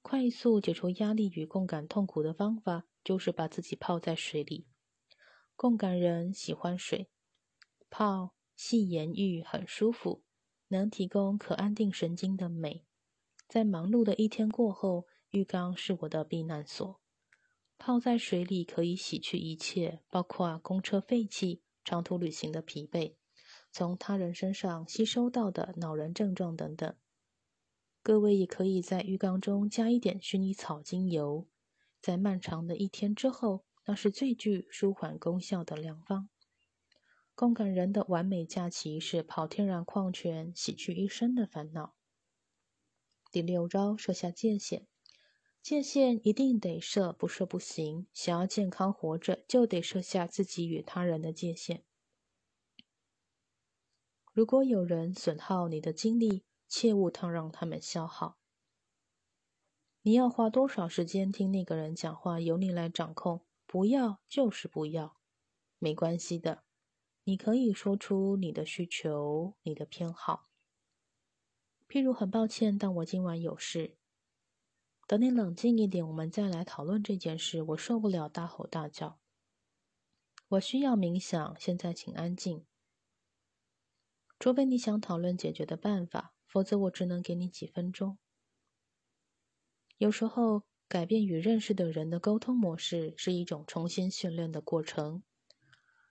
[0.00, 4.68] 快速解除压力与共感痛苦的方法，就是把自己泡在水里。
[5.56, 7.10] 共感人喜欢水，
[7.90, 10.22] 泡细盐浴很舒服，
[10.68, 12.84] 能提供可安定神经的美。
[13.48, 17.00] 在忙碌的一天过后，浴缸是我的避难所。
[17.78, 23.14] 泡在水里可以洗去一切，包括公车废气、长途旅行的疲惫，
[23.70, 26.94] 从他人身上吸收到的恼人症状等等。
[28.02, 31.46] 各位也可以在浴缸中加一点薰衣草精油，
[32.00, 36.28] 在漫长的一天之后，那是最具舒缓功效的良方。
[37.38, 41.94] 共感人的完美假期是泡天然矿泉，洗去一身的烦恼。
[43.30, 44.88] 第六招，设下界限。
[45.62, 48.08] 界限一定得设，不设不行。
[48.12, 51.84] 想要健康活着，就得设下自己与他人的界限。
[54.32, 58.40] 如果有人损耗你的精力，切勿倘让他们消耗。
[60.02, 63.46] 你要花多少时间听那个人讲话，由你来掌控。
[63.64, 65.20] 不要就是不要，
[65.78, 66.64] 没关系的。
[67.28, 70.48] 你可以说出你的需求、你的偏好。
[71.86, 73.98] 譬如，很抱歉，但我今晚有事。
[75.06, 77.60] 等你冷静一点，我们再来讨论这件事。
[77.60, 79.20] 我受不了大吼大叫。
[80.48, 81.54] 我需要冥想。
[81.60, 82.64] 现在，请安静。
[84.38, 86.32] 除非你想讨论解决的办法。
[86.46, 88.16] 否则，我只能给你几分钟。
[89.98, 95.22] 有时候，改变与认识的人的沟通模式是一种重新训练的过程。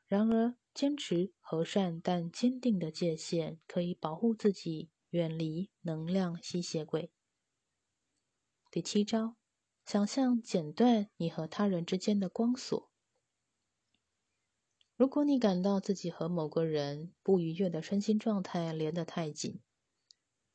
[0.06, 7.12] 然而，坚持和善但坚定的界限，可以保护自己远离能量吸血鬼。
[8.70, 9.36] 第七招：
[9.88, 12.92] 想象剪断你和他人之间的光锁。
[14.96, 19.60] 如果你感到自己和某个人不愉悦的身心状态连得太紧，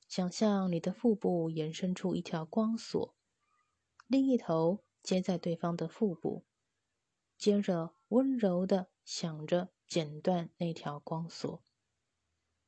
[0.06, 3.16] 想象你的腹部延伸出一条光锁，
[4.06, 6.44] 另一头接在对方的腹部，
[7.36, 11.62] 接着温柔的想着剪断那条光索。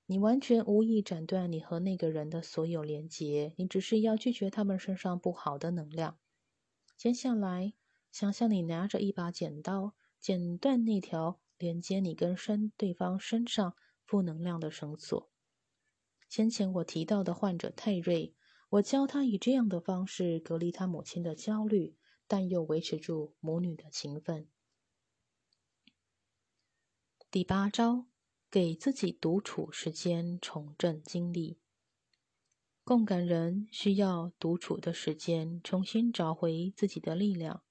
[0.05, 6.19] 你完全无意斩断你和那个人的所有连结，你只是要拒绝他们身上不好的能量。
[6.99, 7.73] 接下来，
[8.13, 15.31] 想象你拿着一把剪刀，剪断那条连接你跟身对方身上负能量的绳索。
[16.29, 18.35] 先前我提到的患者泰瑞，
[18.69, 21.97] 我教他以这样的方式隔离他母亲的焦虑，
[22.27, 24.47] 但又维持住母女的情分。
[27.35, 28.07] 第八招，
[28.49, 31.59] 给自己独处时间，重振精力。
[32.85, 37.65] 共感人需要独处的时间，重新找回自己的力量。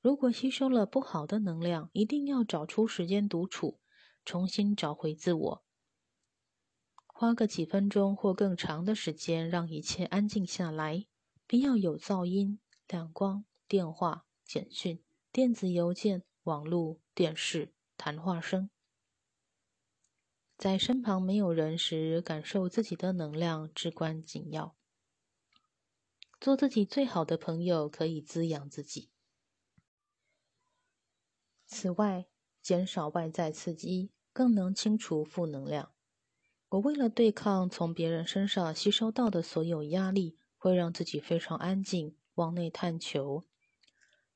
[0.00, 3.78] 如果吸收了不好的能量，一定要找出时间独处，
[4.24, 5.64] 重新找回自我。
[7.06, 11.06] 花个几分钟或更长的时间，让一切安静下来，
[11.46, 12.58] 不要有噪音、
[12.88, 15.00] 亮光、电话、简讯、
[15.30, 18.70] 电子邮件、网络、电视、谈话声。
[20.56, 24.76] 在身旁没有人时，感受自己的能量至关紧要。
[26.40, 29.10] 做自己最好的朋友，可以滋养自己。
[31.66, 32.26] 此外，
[32.62, 35.92] 减少外在刺激，更能清除负能量。
[36.70, 43.44] 我为了对抗从别人身上吸收到的所有压力，会让自己非常安静，往内探求，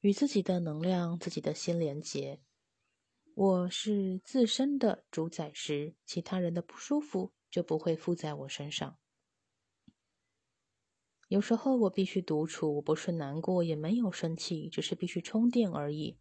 [0.01, 2.41] 与自己的能量、自己的心连结。
[3.41, 8.99] 我是自身的主宰时，其他人的不舒服就不会附在我身上。
[11.29, 16.19] 有时候我必须独处，我不是难过，也没有生气，只是必须充电而已。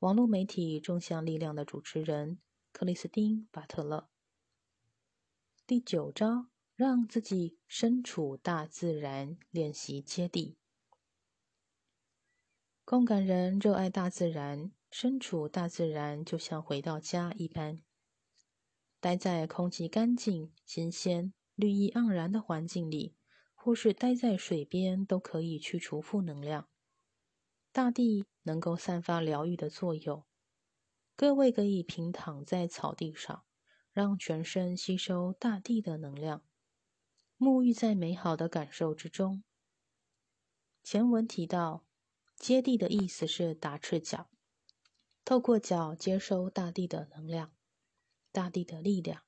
[0.00, 2.38] 网络媒体正向力量的主持人
[2.72, 4.10] 克里斯汀·巴特勒。
[5.66, 10.58] 第九招，让自己身处大自然，练习接地。
[12.84, 17.82] 共感人热爱大自然，身处大自然就像回到家一般。
[19.00, 23.16] 待在空气干净、新鲜、绿意盎然的环境里，
[23.54, 26.68] 或是待在水边，都可以去除负能量。
[27.72, 30.24] 大地能够散发疗愈的作用。
[31.16, 33.42] 各位可以平躺在草地上。
[33.90, 36.44] 让全身吸收大地的能量，
[37.36, 39.42] 沐浴在美好的感受之中。
[40.84, 41.84] 前文提到，
[42.36, 44.28] 接地的意思是打赤脚，
[45.24, 47.52] 透过脚接收大地的能量、
[48.30, 49.22] 大地的力量。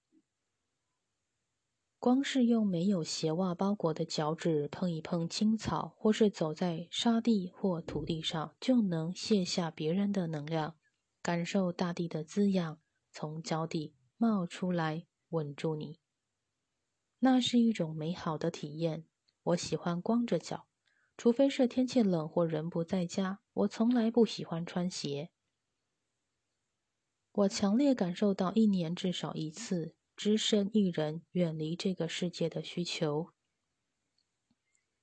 [1.99, 10.77] 光是用没有鞋袜包裹的脚趾碰一碰青草，或是走在沙地或土地上，就能卸下别人的能量，
[11.23, 12.79] 感受大地的滋养。
[13.11, 15.99] 从脚底冒出来，稳住你。
[17.21, 19.07] 那是一种美好的体验。
[19.43, 20.67] 我喜欢光着脚，
[21.17, 23.41] 除非是天气冷或人不在家。
[23.55, 25.31] 我从来不喜欢穿鞋。
[27.37, 33.31] 我强烈感受到一年至少一次只身一人远离这个世界的需求。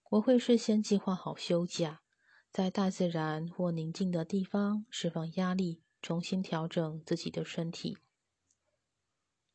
[0.10, 2.02] 我会事先计划好休假，
[2.50, 8.00] 在大自然或宁静的地方释放压力，重新调整自己的身体。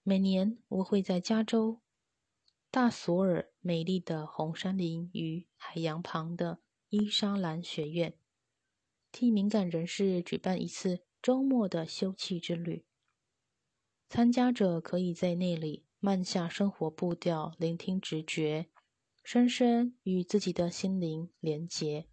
[0.04, 1.80] 每年我会在加州
[2.70, 6.60] 大索尔美丽的红杉林与海洋旁的
[6.90, 8.16] 伊莎兰学院，
[9.10, 12.84] 替敏感人士举办一次周末的休憩之旅。
[14.08, 18.70] 参加者可以在那里慢下生活步调，聆听直觉。
[19.22, 22.08] 深深与自己的心灵连结。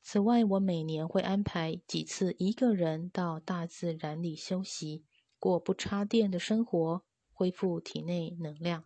[0.00, 5.04] 此外，我每年会安排几次一个人到大自然里休息，
[5.38, 8.84] 过不插电的生活，恢复体内能量。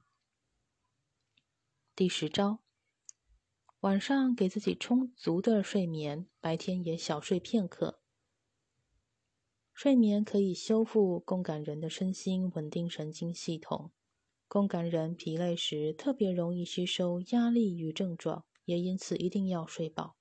[1.94, 2.58] 第十招：
[3.80, 8.00] 晚上给自己充足的睡眠，白天也小睡片刻。
[9.78, 13.92] 睡眠可以修复共感人的身心，稳定神经系统。
[14.48, 20.16] 共感人疲累时特别容易吸收压力与症状，也因此一定要睡饱。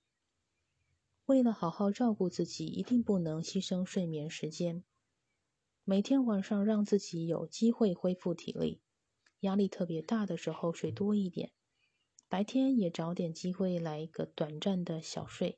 [1.25, 4.83] 为了好好照顾自己，一定不能牺牲睡眠时间。
[5.83, 8.79] 每天晚上让自己有机会恢复体力，
[9.39, 11.51] 压力特别大的时候睡多一点，
[12.29, 15.57] 白天也找点机会来一个短暂的小睡。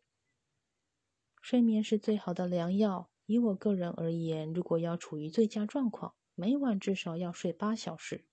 [1.42, 3.10] 睡眠是最好的良药。
[3.30, 8.26] 以我个人而言，如果要处于最佳状况，每晚至少要睡八小时。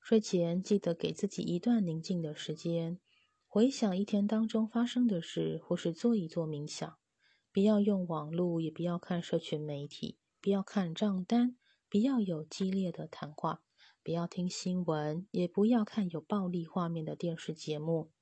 [0.00, 3.00] 睡前记得给自己一段宁静的时间，
[3.48, 6.96] 回想一天当中发生的事，或是做一做冥想。
[7.52, 11.56] 不要用网络，也不要看社群媒体，不要看账单，
[11.90, 13.60] 不要有激烈的谈话，
[14.04, 18.12] 不要听新闻，也不要看有暴力画面的电视节目。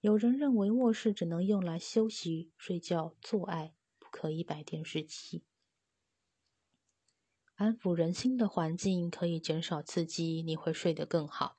[0.00, 5.44] 有人认为卧室只能用来休息、睡觉、做爱，不可以摆电视机。
[7.56, 11.58] 安抚人心的环境可以减少刺激，你会睡得更好。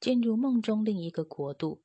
[0.00, 1.82] 进入梦中另一个国度，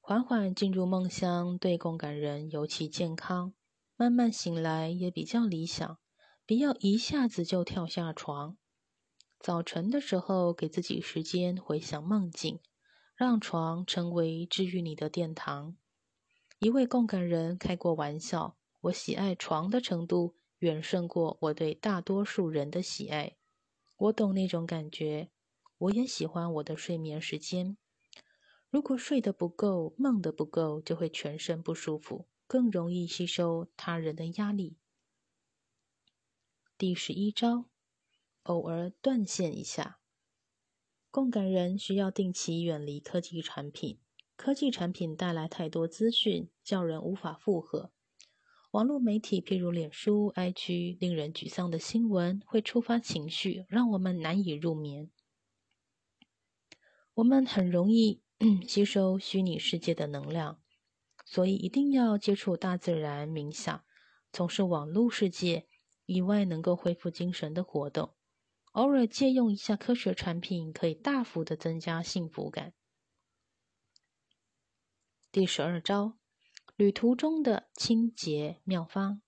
[0.00, 3.54] 缓缓进入梦乡，对共感人尤其健康。
[3.96, 5.98] 慢慢醒来也比较理想，
[6.46, 8.56] 不要一下子就跳下床。
[9.40, 12.60] 早晨的时候，给自己时间回想梦境，
[13.14, 15.76] 让床成为治愈你的殿堂。
[16.58, 23.36] 一位共感人开过玩笑：“我喜爱床的程度。”远胜过我对大多数人的喜爱。
[23.98, 25.30] 我懂那种感觉，
[25.76, 27.76] 我也喜欢我的睡眠时间。
[28.70, 34.78] 如果睡得不够，梦得不够，就会全身不舒服，更容易吸收他人的压力。
[36.78, 37.66] 第十一招，
[38.44, 39.98] 偶尔断线一下。
[41.14, 44.00] 共感人需要定期远离科技产品，
[44.34, 47.92] 科技产品带来太多资讯，叫人无法负荷。
[48.72, 55.08] 网络媒体，譬如脸书、IG，令人沮丧的新闻会触发情绪，让我们难以入眠。
[57.14, 58.20] 我们很容易
[58.66, 60.60] 吸收虚拟世界的能量，
[61.24, 63.84] 所以一定要接触大自然、冥想，
[64.32, 65.68] 从事网络世界
[66.06, 68.16] 以外能够恢复精神的活动。
[68.74, 72.72] 偶尔借用一下科学产品，可以大幅的增加幸福感。
[75.32, 76.18] 第十二招。
[76.76, 79.22] 旅途中的清洁妙方，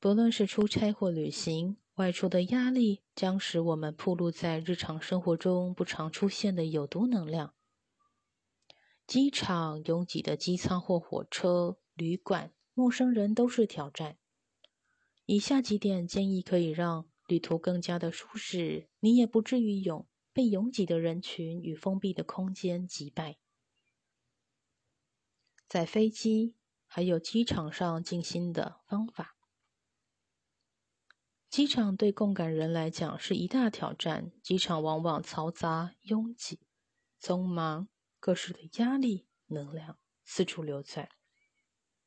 [0.00, 7.54] 不论是出差或旅行，外出的压力将使我们暴露在日常生活中不常出现的有毒能量。
[9.06, 14.18] 机场拥挤的机舱或火车、旅馆，陌生人都是挑战。
[15.24, 23.38] 以下几点建议可以让旅途更加的舒适，你也不至于有被拥挤的人群与封闭的空间击败。
[25.68, 26.56] 在飞机
[26.88, 29.36] 还有机场上静心的方法。
[31.48, 36.58] 机场对共感人来讲是一大挑战，机场往往嘈杂、拥挤、
[37.20, 41.08] 匆忙，各式的压力、能量四处流窜，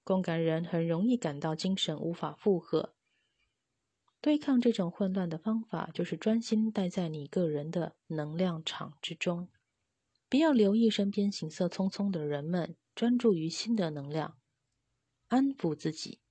[0.03, 2.92] 共感人很容易感到精神无法负荷。
[4.23, 9.49] 对抗这种混乱的方法，就是专心待在你个人的能量场之中，
[10.29, 12.77] 不要留意身边行色匆匆的人们。
[12.95, 14.37] 专注于新的能量，
[15.27, 16.21] 安抚自己。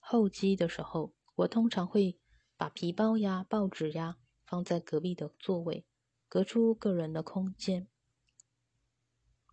[0.00, 2.18] 候机的时候，我通常会
[2.56, 5.86] 把皮包呀、报纸呀放在隔壁的座位，
[6.28, 7.86] 隔出个人的空间。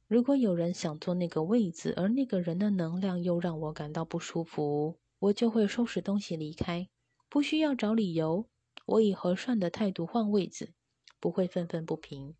[0.08, 6.88] 如果有人想坐那个位子，而那个人的能量又让我感到不舒服，我就会收拾东西离开，
[7.30, 8.50] 不需要找理由。
[8.86, 10.76] 我以和善的态度换位子，
[11.20, 12.36] 不会愤愤不平。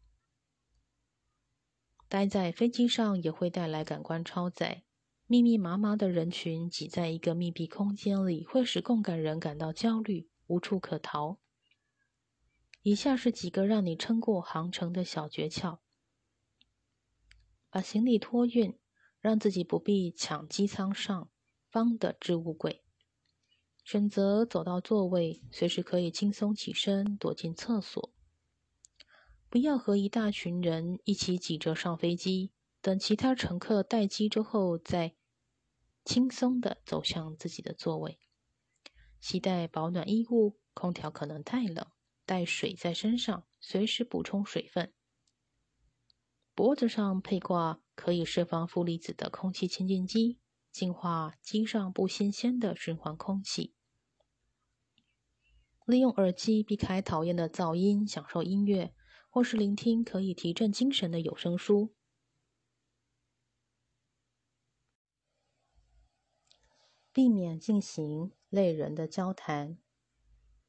[2.08, 4.84] 待在飞机上也会带来感官超载，
[5.26, 11.40] 密密麻麻的人群挤在一个密闭空间里，会使共感人感到焦虑，无处可逃。
[12.84, 15.80] 以下是几个让你撑过航程的小诀窍。
[17.72, 18.78] 把行李托运，
[19.20, 21.32] 让自己不必抢机舱上
[21.72, 22.85] 方的置物柜。
[23.86, 28.12] 选择走到座位，随时可以轻松起身躲进厕所。
[29.48, 35.16] 不要和一大群人一起挤着上飞机，等其他乘客待机之后，再
[36.04, 38.20] 轻松的走向自己的座位。
[39.22, 41.86] 携带保暖衣物，空调可能太冷，
[42.26, 44.92] 带水在身上，随时补充水分。
[46.56, 50.40] 脖子上配挂可以释放负离子的空气清净机，
[50.76, 53.74] 净化机上不新鲜的循环空气。
[55.86, 58.94] 利用耳机避开讨厌的噪音，享受音乐，
[59.30, 61.96] 或是聆听可以提振精神的有声书。
[67.14, 69.78] 避免进行累人的交谈。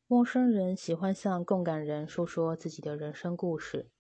[0.07, 3.91] 陌生人喜欢向共感人说说自己的人生故事。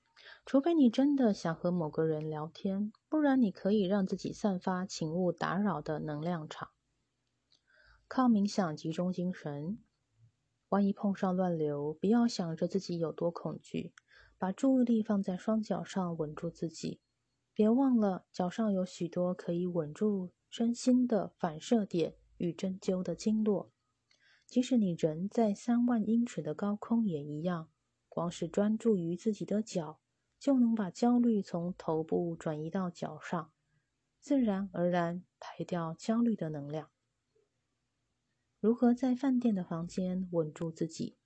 [0.44, 6.69] 除非你真的想和某个人聊天，不然你可以让自己散发“请勿打扰”的能量场。
[8.09, 9.79] 靠冥想集中精神。
[10.69, 13.95] 万一碰上乱流，不要想着自己有多恐惧，
[14.37, 17.01] 把注意力放在双脚上，稳住自己。
[17.55, 23.73] 别忘了，脚上有许多可以稳住身心的反射点与针灸的经络。
[24.45, 27.71] 即使你人在三万英尺的高空也一样，
[28.11, 30.01] 光是专注于自己的脚。
[30.47, 33.51] 就能把焦虑从头部转移到脚上，
[34.20, 36.88] 自然而然排掉焦虑的能量。
[38.61, 41.16] 如何在饭店的房间稳住自己？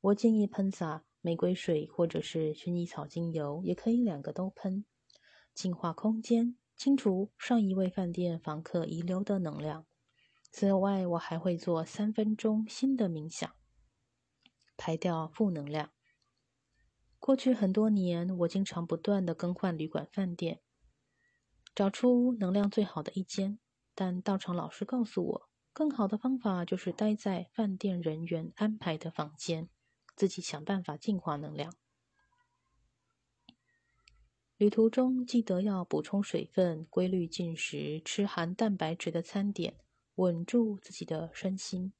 [0.00, 4.84] 我建议喷洒玫瑰水或者是薰衣草精油，也可以两个都喷，
[5.54, 9.86] 净化空间，清除上一位饭店房客遗留的能量。
[10.50, 13.54] 此外，我还会做三分钟新的冥想，
[14.76, 15.92] 排掉负能量。
[17.24, 20.60] 过去很多年，我经常不断的更换旅馆、饭店，
[21.72, 23.60] 找出能量最好的一间。
[23.94, 29.68] 但道场老师告诉我，更好的方法就是待在饭店人员安排的房间，
[30.16, 31.72] 自己想办法净化能量。
[34.56, 39.76] 旅途中记得要补充水分，规律进食，吃含蛋白质的餐点，
[40.16, 41.92] 稳住自己的身心。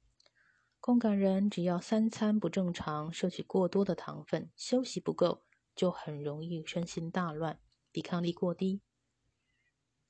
[0.85, 7.57] 共感人只要三餐不正常，摄取过多的糖分，休息不够，就很容易身心大乱，
[7.93, 8.81] 抵抗力过低，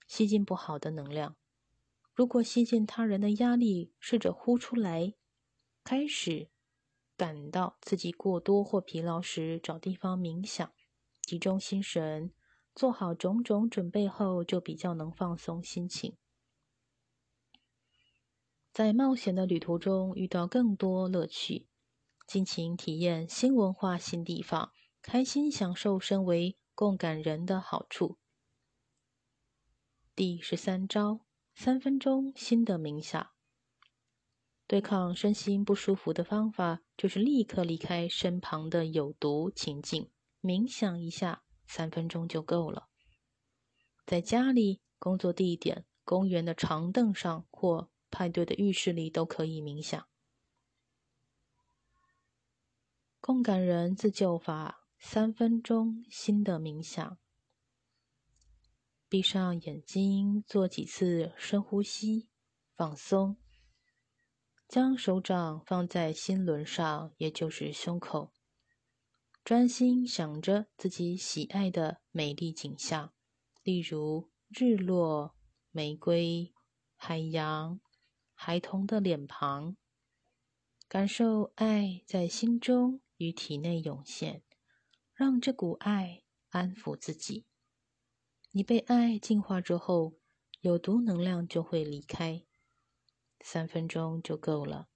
[0.08, 1.36] 吸进不好的能量。
[2.16, 5.14] 如果吸进他人的压力，试着呼出来。
[5.84, 6.50] 开始
[7.16, 10.74] 感到自己过多或疲劳时，找地方冥想，
[11.22, 12.34] 集中心神，
[12.74, 16.18] 做好种种准备后，就比较能放松心情。
[18.74, 21.68] 在冒险的旅途中遇到更多乐趣，
[22.26, 28.18] 尽情体验新文化、新地方，开心享受身为共感人的好处。
[30.16, 31.20] 第十三招：
[31.54, 33.30] 三分钟新的冥想。
[34.66, 40.10] 对抗身心不舒服的方法，就是立刻离开身旁的有毒情境，
[40.42, 42.90] 冥想一下，三分钟就够了。
[44.04, 47.92] 在家里、工作地点、公园的长凳上或。
[48.14, 50.08] 派对的浴室里都可以冥想。
[53.20, 57.18] 共感人自救法，三分钟新的冥想。
[59.10, 62.30] 闭上眼睛，做几次深呼吸，
[62.76, 63.38] 放松。
[64.68, 68.32] 将手掌放在心轮上，也就是胸口，
[69.44, 73.12] 专心想着自己喜爱的美丽景象，
[73.64, 75.36] 例如日落、
[75.72, 76.54] 玫瑰、
[76.96, 77.80] 海洋。
[78.46, 79.78] 孩童的脸庞，
[80.90, 84.44] 感受爱在心中与体内涌现，
[85.14, 87.46] 让这股爱安抚自己。
[88.52, 90.16] 你被爱净化之后，
[90.60, 92.44] 有毒能量就会离开。
[93.40, 94.90] 三分钟就够了。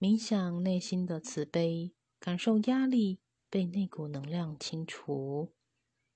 [0.00, 5.54] 冥想内心的慈悲，感受压力被那股能量清除。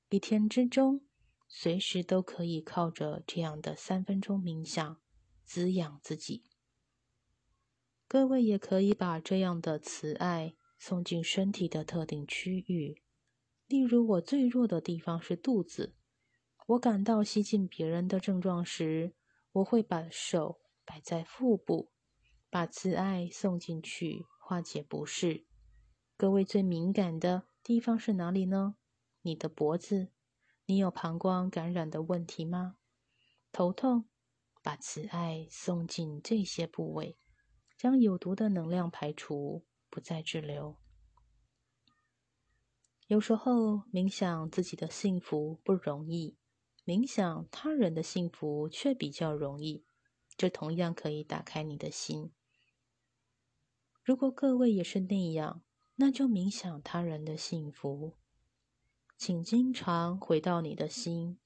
[0.08, 1.06] 一天之中，
[1.46, 5.00] 随时都可以靠着这样的三分钟冥想。
[5.48, 6.44] 滋养自己，
[8.06, 13.02] 各位也可以把这样的慈爱送进身体的特定区域。
[13.66, 15.94] 例如，我最弱的地方是肚子，
[16.66, 19.14] 我感到吸进别人的症状时，
[19.52, 21.90] 我会把手摆在腹部，
[22.50, 25.46] 把慈爱送进去，化解不适。
[26.18, 28.76] 各位最敏感的地方是哪里呢？
[29.22, 30.10] 你的脖子。
[30.66, 32.76] 你有膀胱感染的问题吗？
[33.50, 34.04] 头痛，
[34.68, 37.16] 把慈爱送进这些部位，
[37.78, 40.76] 将有毒的能量排除，不再滞留。
[43.06, 46.36] 有时候冥想自己的幸福不容易，
[46.84, 49.86] 冥想他人的幸福却比较容易。
[50.36, 52.30] 这同样可以打开你的心。
[54.04, 55.62] 如果各位也是那样，
[55.94, 58.18] 那就冥想他人的幸福。
[59.16, 61.38] 请经常回到你的心，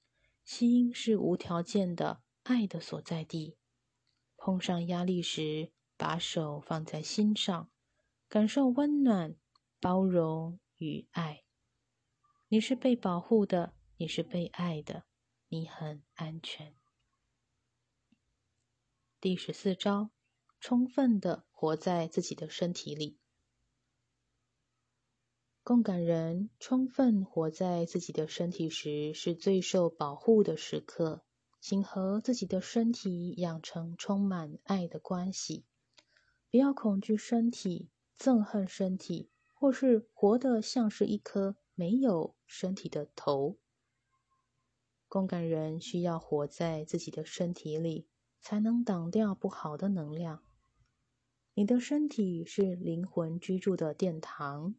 [0.43, 3.57] 心是无条件的爱的所在地。
[4.37, 7.71] 碰上压力时，把手放在心上，
[8.27, 9.35] 感受温暖、
[9.79, 11.43] 包容与爱。
[12.49, 15.05] 你是被保护的，你是被爱的，
[15.47, 16.75] 你很安全。
[19.21, 20.11] 第十四招：
[20.59, 23.17] 充分的活在自己的身体里。
[25.63, 31.23] 共感人充分活在自己的身体时，是最受保护的时刻。
[31.65, 35.63] 请和自己的身体养成充满爱的关系，
[36.51, 37.89] 不要恐惧身体、
[38.19, 41.55] 憎恨身体，或是活得像是一颗。
[41.73, 43.57] 没有身体的头，
[45.07, 48.09] 共感人需要活在自己的身体里，
[48.41, 50.43] 才能挡掉不好的能量。
[51.53, 54.75] 你的身体是灵魂居住的殿堂，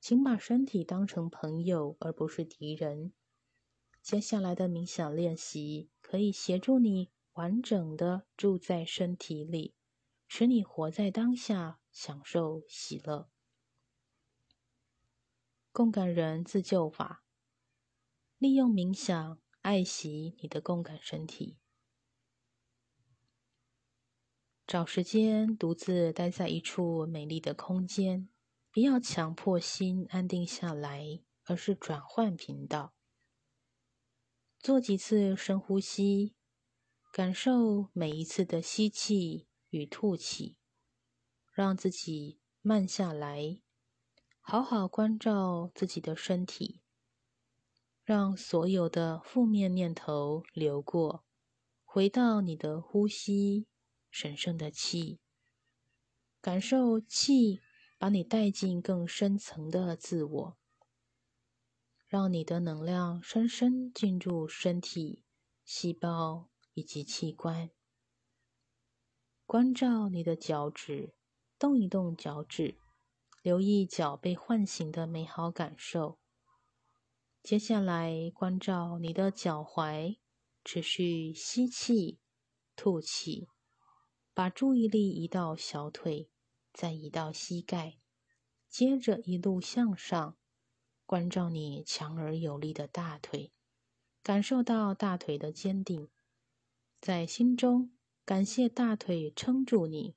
[0.00, 3.12] 请把身体当成朋友，而不是敌人。
[4.08, 9.74] 接下来的冥想练习可以协助你完整的住在身体里，
[10.26, 13.28] 使你活在当下，享受喜乐。
[15.72, 17.22] 共感人自救法：
[18.38, 21.58] 利用冥想爱惜你的共感身体。
[24.66, 28.30] 找时间独自待在一处美丽的空间，
[28.72, 32.94] 不要强迫心安定下来，而是转换频道。
[34.58, 36.34] 做几次深呼吸，
[37.12, 40.56] 感受每一次的吸气与吐气，
[41.52, 43.60] 让自己慢下来。
[44.40, 46.80] 好好关照自己的身体，
[48.02, 51.24] 让所有的负面念头流过，
[51.84, 53.68] 回到你的呼吸，
[54.10, 55.20] 神圣的气，
[56.40, 57.60] 感受气
[57.96, 60.57] 把你带进更深层的自我，
[62.08, 65.24] 让你的能量深深进入身体、
[65.64, 67.70] 细胞以及器官。
[69.46, 71.14] 关照你的脚趾，
[71.58, 72.78] 动一动脚趾。
[73.40, 76.18] 留意脚被唤醒的美好感受。
[77.40, 80.18] 接下来，关照你的脚踝，
[80.64, 82.18] 持续吸气、
[82.74, 83.48] 吐气，
[84.34, 86.28] 把注意力移到小腿，
[86.72, 87.98] 再移到膝盖，
[88.68, 90.36] 接着一路向上，
[91.08, 93.50] 关照你强而有力的大腿，
[94.22, 96.10] 感受到大腿的坚定，
[97.00, 97.96] 在心中
[98.26, 100.16] 感谢大腿撑住你。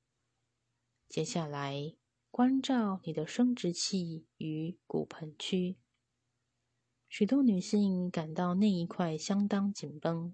[1.07, 1.95] 接下来。
[2.29, 5.77] 关照你的生殖器与骨盆区。
[7.09, 10.33] 许多女性感到那一块相当紧绷。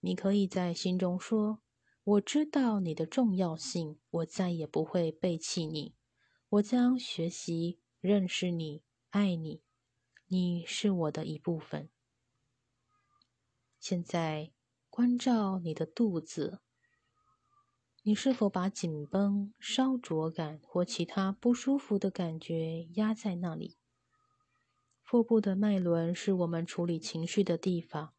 [0.00, 1.60] 你可以在心中说
[2.04, 5.94] ：“我知道你的重要性，我再也不会背弃你。
[6.48, 9.65] 我将学习认识你，爱你。
[10.28, 11.88] 你是我的一部分。”
[13.80, 14.52] 现在
[14.90, 16.60] 关照你的肚子。
[18.02, 23.78] 你是否把紧绷、烧灼感或其他不舒服的感觉压在那里？
[25.02, 28.14] 腹部的脉轮是我们处理情绪的地方，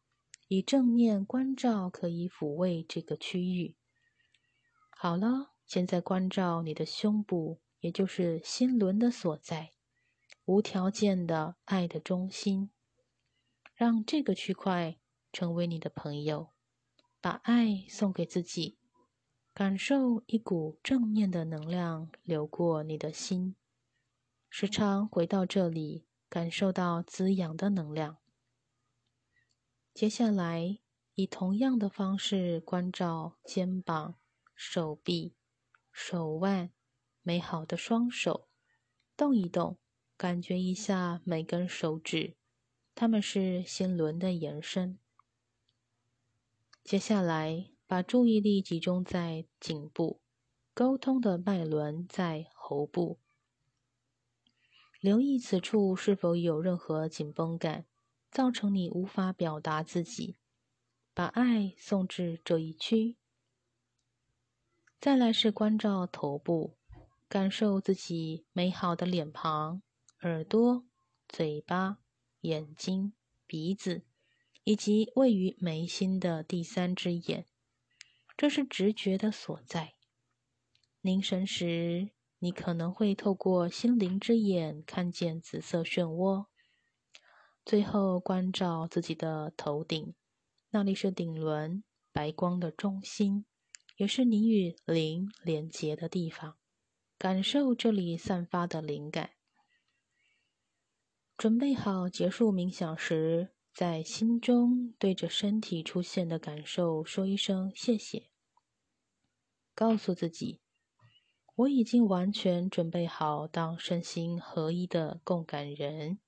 [0.48, 3.76] 以正面关照可以抚慰这个区域。
[4.90, 9.72] 好了，现在关照你的胸部，也就是心轮的所在，
[10.48, 12.70] 无条件的爱的中心，
[13.74, 14.98] 让这个区块
[15.30, 16.54] 成为你的朋友，
[17.20, 18.78] 把爱送给自己。
[19.52, 23.56] 感受一股正面的能量流过你的心，
[24.48, 28.16] 时常回到这里，感受到滋养的能量。
[29.92, 30.78] 接下来，
[31.12, 34.14] 以同样的方式关照肩膀、
[34.54, 35.34] 手臂、
[35.92, 36.70] 手腕，
[37.20, 38.48] 美好的双手，
[39.14, 39.76] 动一动，
[40.18, 42.36] 感觉一下每根手指，
[42.94, 44.98] 它们是心轮的延伸。
[46.84, 47.70] 接下来。
[47.90, 50.20] 把注意力集中在颈部，
[50.74, 53.18] 沟通的脉轮在喉部，
[55.00, 57.86] 留意此处是否有任何紧绷感，
[58.30, 60.36] 造成你无法表达自己，
[61.14, 63.16] 把爱送至这一区。
[65.00, 66.76] 再来是关照头部，
[67.26, 69.80] 感受自己美好的脸庞、
[70.22, 70.84] 耳朵、
[71.28, 71.98] 嘴巴、
[72.40, 73.12] 眼睛、
[73.46, 74.02] 鼻子，
[74.64, 77.46] 以及位于眉心的第三只眼，
[78.36, 79.94] 这是直觉的所在。
[81.02, 82.10] 凝神时，
[82.40, 86.46] 你可能会透过心灵之眼看见紫色漩涡。
[87.64, 90.16] 最后，关照自己的头顶，
[90.70, 93.46] 那里是顶轮，白光的中心，
[93.96, 96.56] 也是你与灵连结的地方。
[97.16, 99.37] 感受这里散发的灵感。
[101.38, 108.28] 准备好结束冥想时，在心中对着身体出现的感受说一声谢谢，
[109.72, 110.60] 告诉自己，
[111.54, 116.18] 我已经完全准备好当身心合一的共感人。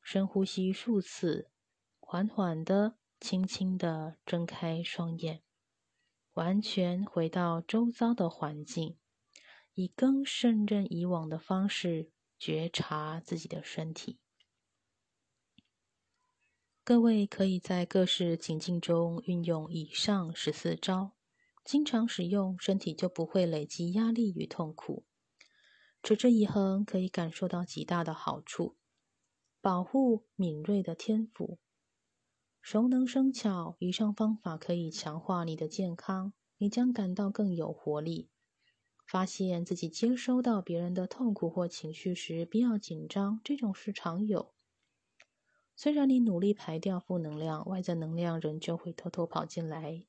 [0.00, 1.50] 深呼吸数次，
[1.98, 5.42] 缓缓的、轻轻的睁开双眼，
[6.34, 8.96] 完全回到周遭的环境，
[9.74, 14.18] 以更胜任以往的方式觉察自己的身体。
[16.82, 21.12] 各位可以在各式情境中运用以上十四招，
[21.62, 25.04] 经常使用，身体就不会累积压力与痛苦。
[26.02, 28.78] 持之以恒，可以感受到极大的好处。
[29.60, 31.58] 保护敏锐的天赋，
[32.62, 33.76] 熟能生巧。
[33.78, 38.29] 以上方法可以强化你的健康，你将感到更有活力。
[39.10, 44.54] 发现自己接收到别人的痛苦或情绪时，不要紧张，这种事常有。
[45.74, 50.06] 虽然你努力排掉负能量，外在能量仍旧会偷偷跑进来。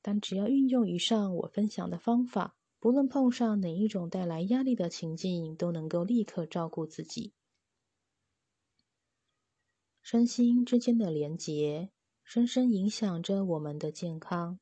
[0.00, 7.34] 但只要运用以上我分享的方法，不论碰上哪一种带来压力的情境，都能够立刻照顾自己。
[10.00, 11.90] 身心之间的连结，
[12.24, 14.58] 深深影响着我们的健康。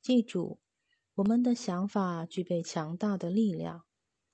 [0.00, 0.60] 记住，
[1.20, 3.84] 我们的想法具备强大的力量。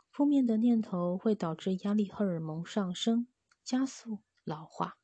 [0.09, 3.27] 负面的念头会导致压力荷尔蒙上升，
[3.65, 4.97] 加速老化，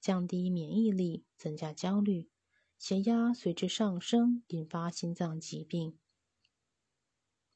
[0.00, 2.30] 降低免疫力，增加焦虑，
[2.78, 5.98] 血压随之上升，引发心脏疾病。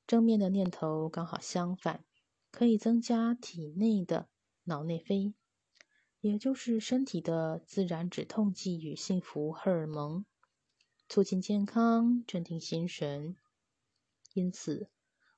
[0.04, 2.04] 正面的念头刚好相反，
[2.50, 4.28] 可以增加体内的
[4.64, 5.32] 脑内啡。
[6.20, 10.26] 也就是身体的自然止痛剂与幸福荷尔蒙，
[11.08, 13.36] 促进健康，镇定心神。
[14.40, 14.88] 因此，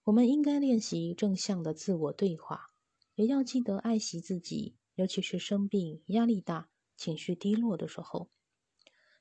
[0.05, 2.69] 我们应该练习正向的自我对话，
[3.17, 8.31] 也要记得爱惜自己，尤其是生病、压力大、情绪低落的时候。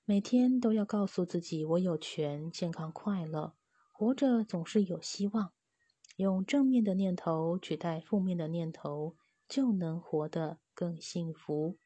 [0.06, 3.56] 每天都要告诉自己：“我有权健康快乐，
[3.92, 5.52] 活着总是有希望。”
[6.18, 9.16] 用正面的念头取代负面的念头，
[9.50, 10.60] 就能活得。
[10.74, 11.78] 更幸福，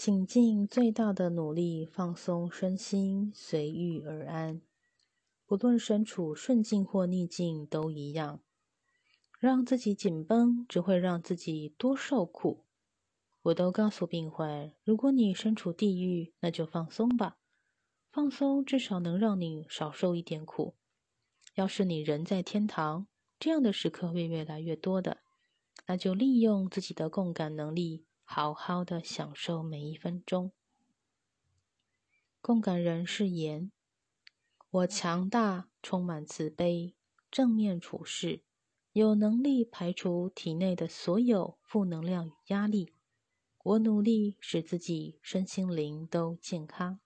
[0.00, 4.62] 请尽最大的努力放松身心，随遇而安。
[5.44, 8.40] 不论身处顺境或逆境，都一样。
[9.40, 12.64] 让自己紧绷，只会让自己多受苦。
[13.42, 17.38] 我都告诉病患：如果你身处地狱，那就放松吧。
[18.12, 20.76] 放松至少能让你少受一点苦。
[21.56, 23.08] 要是你人在天堂，
[23.40, 25.18] 这样的时刻会越来越多的，
[25.88, 30.52] 那就利用自己的共感能力，好好的享受每一分钟。
[32.42, 33.72] 共感人是言：
[34.70, 36.94] 我强大，充满慈悲，
[37.30, 38.42] 正面处事，
[38.92, 42.92] 有能力排除体内的所有负能量与压力。
[43.62, 47.00] 我努力使自己身心灵都健康。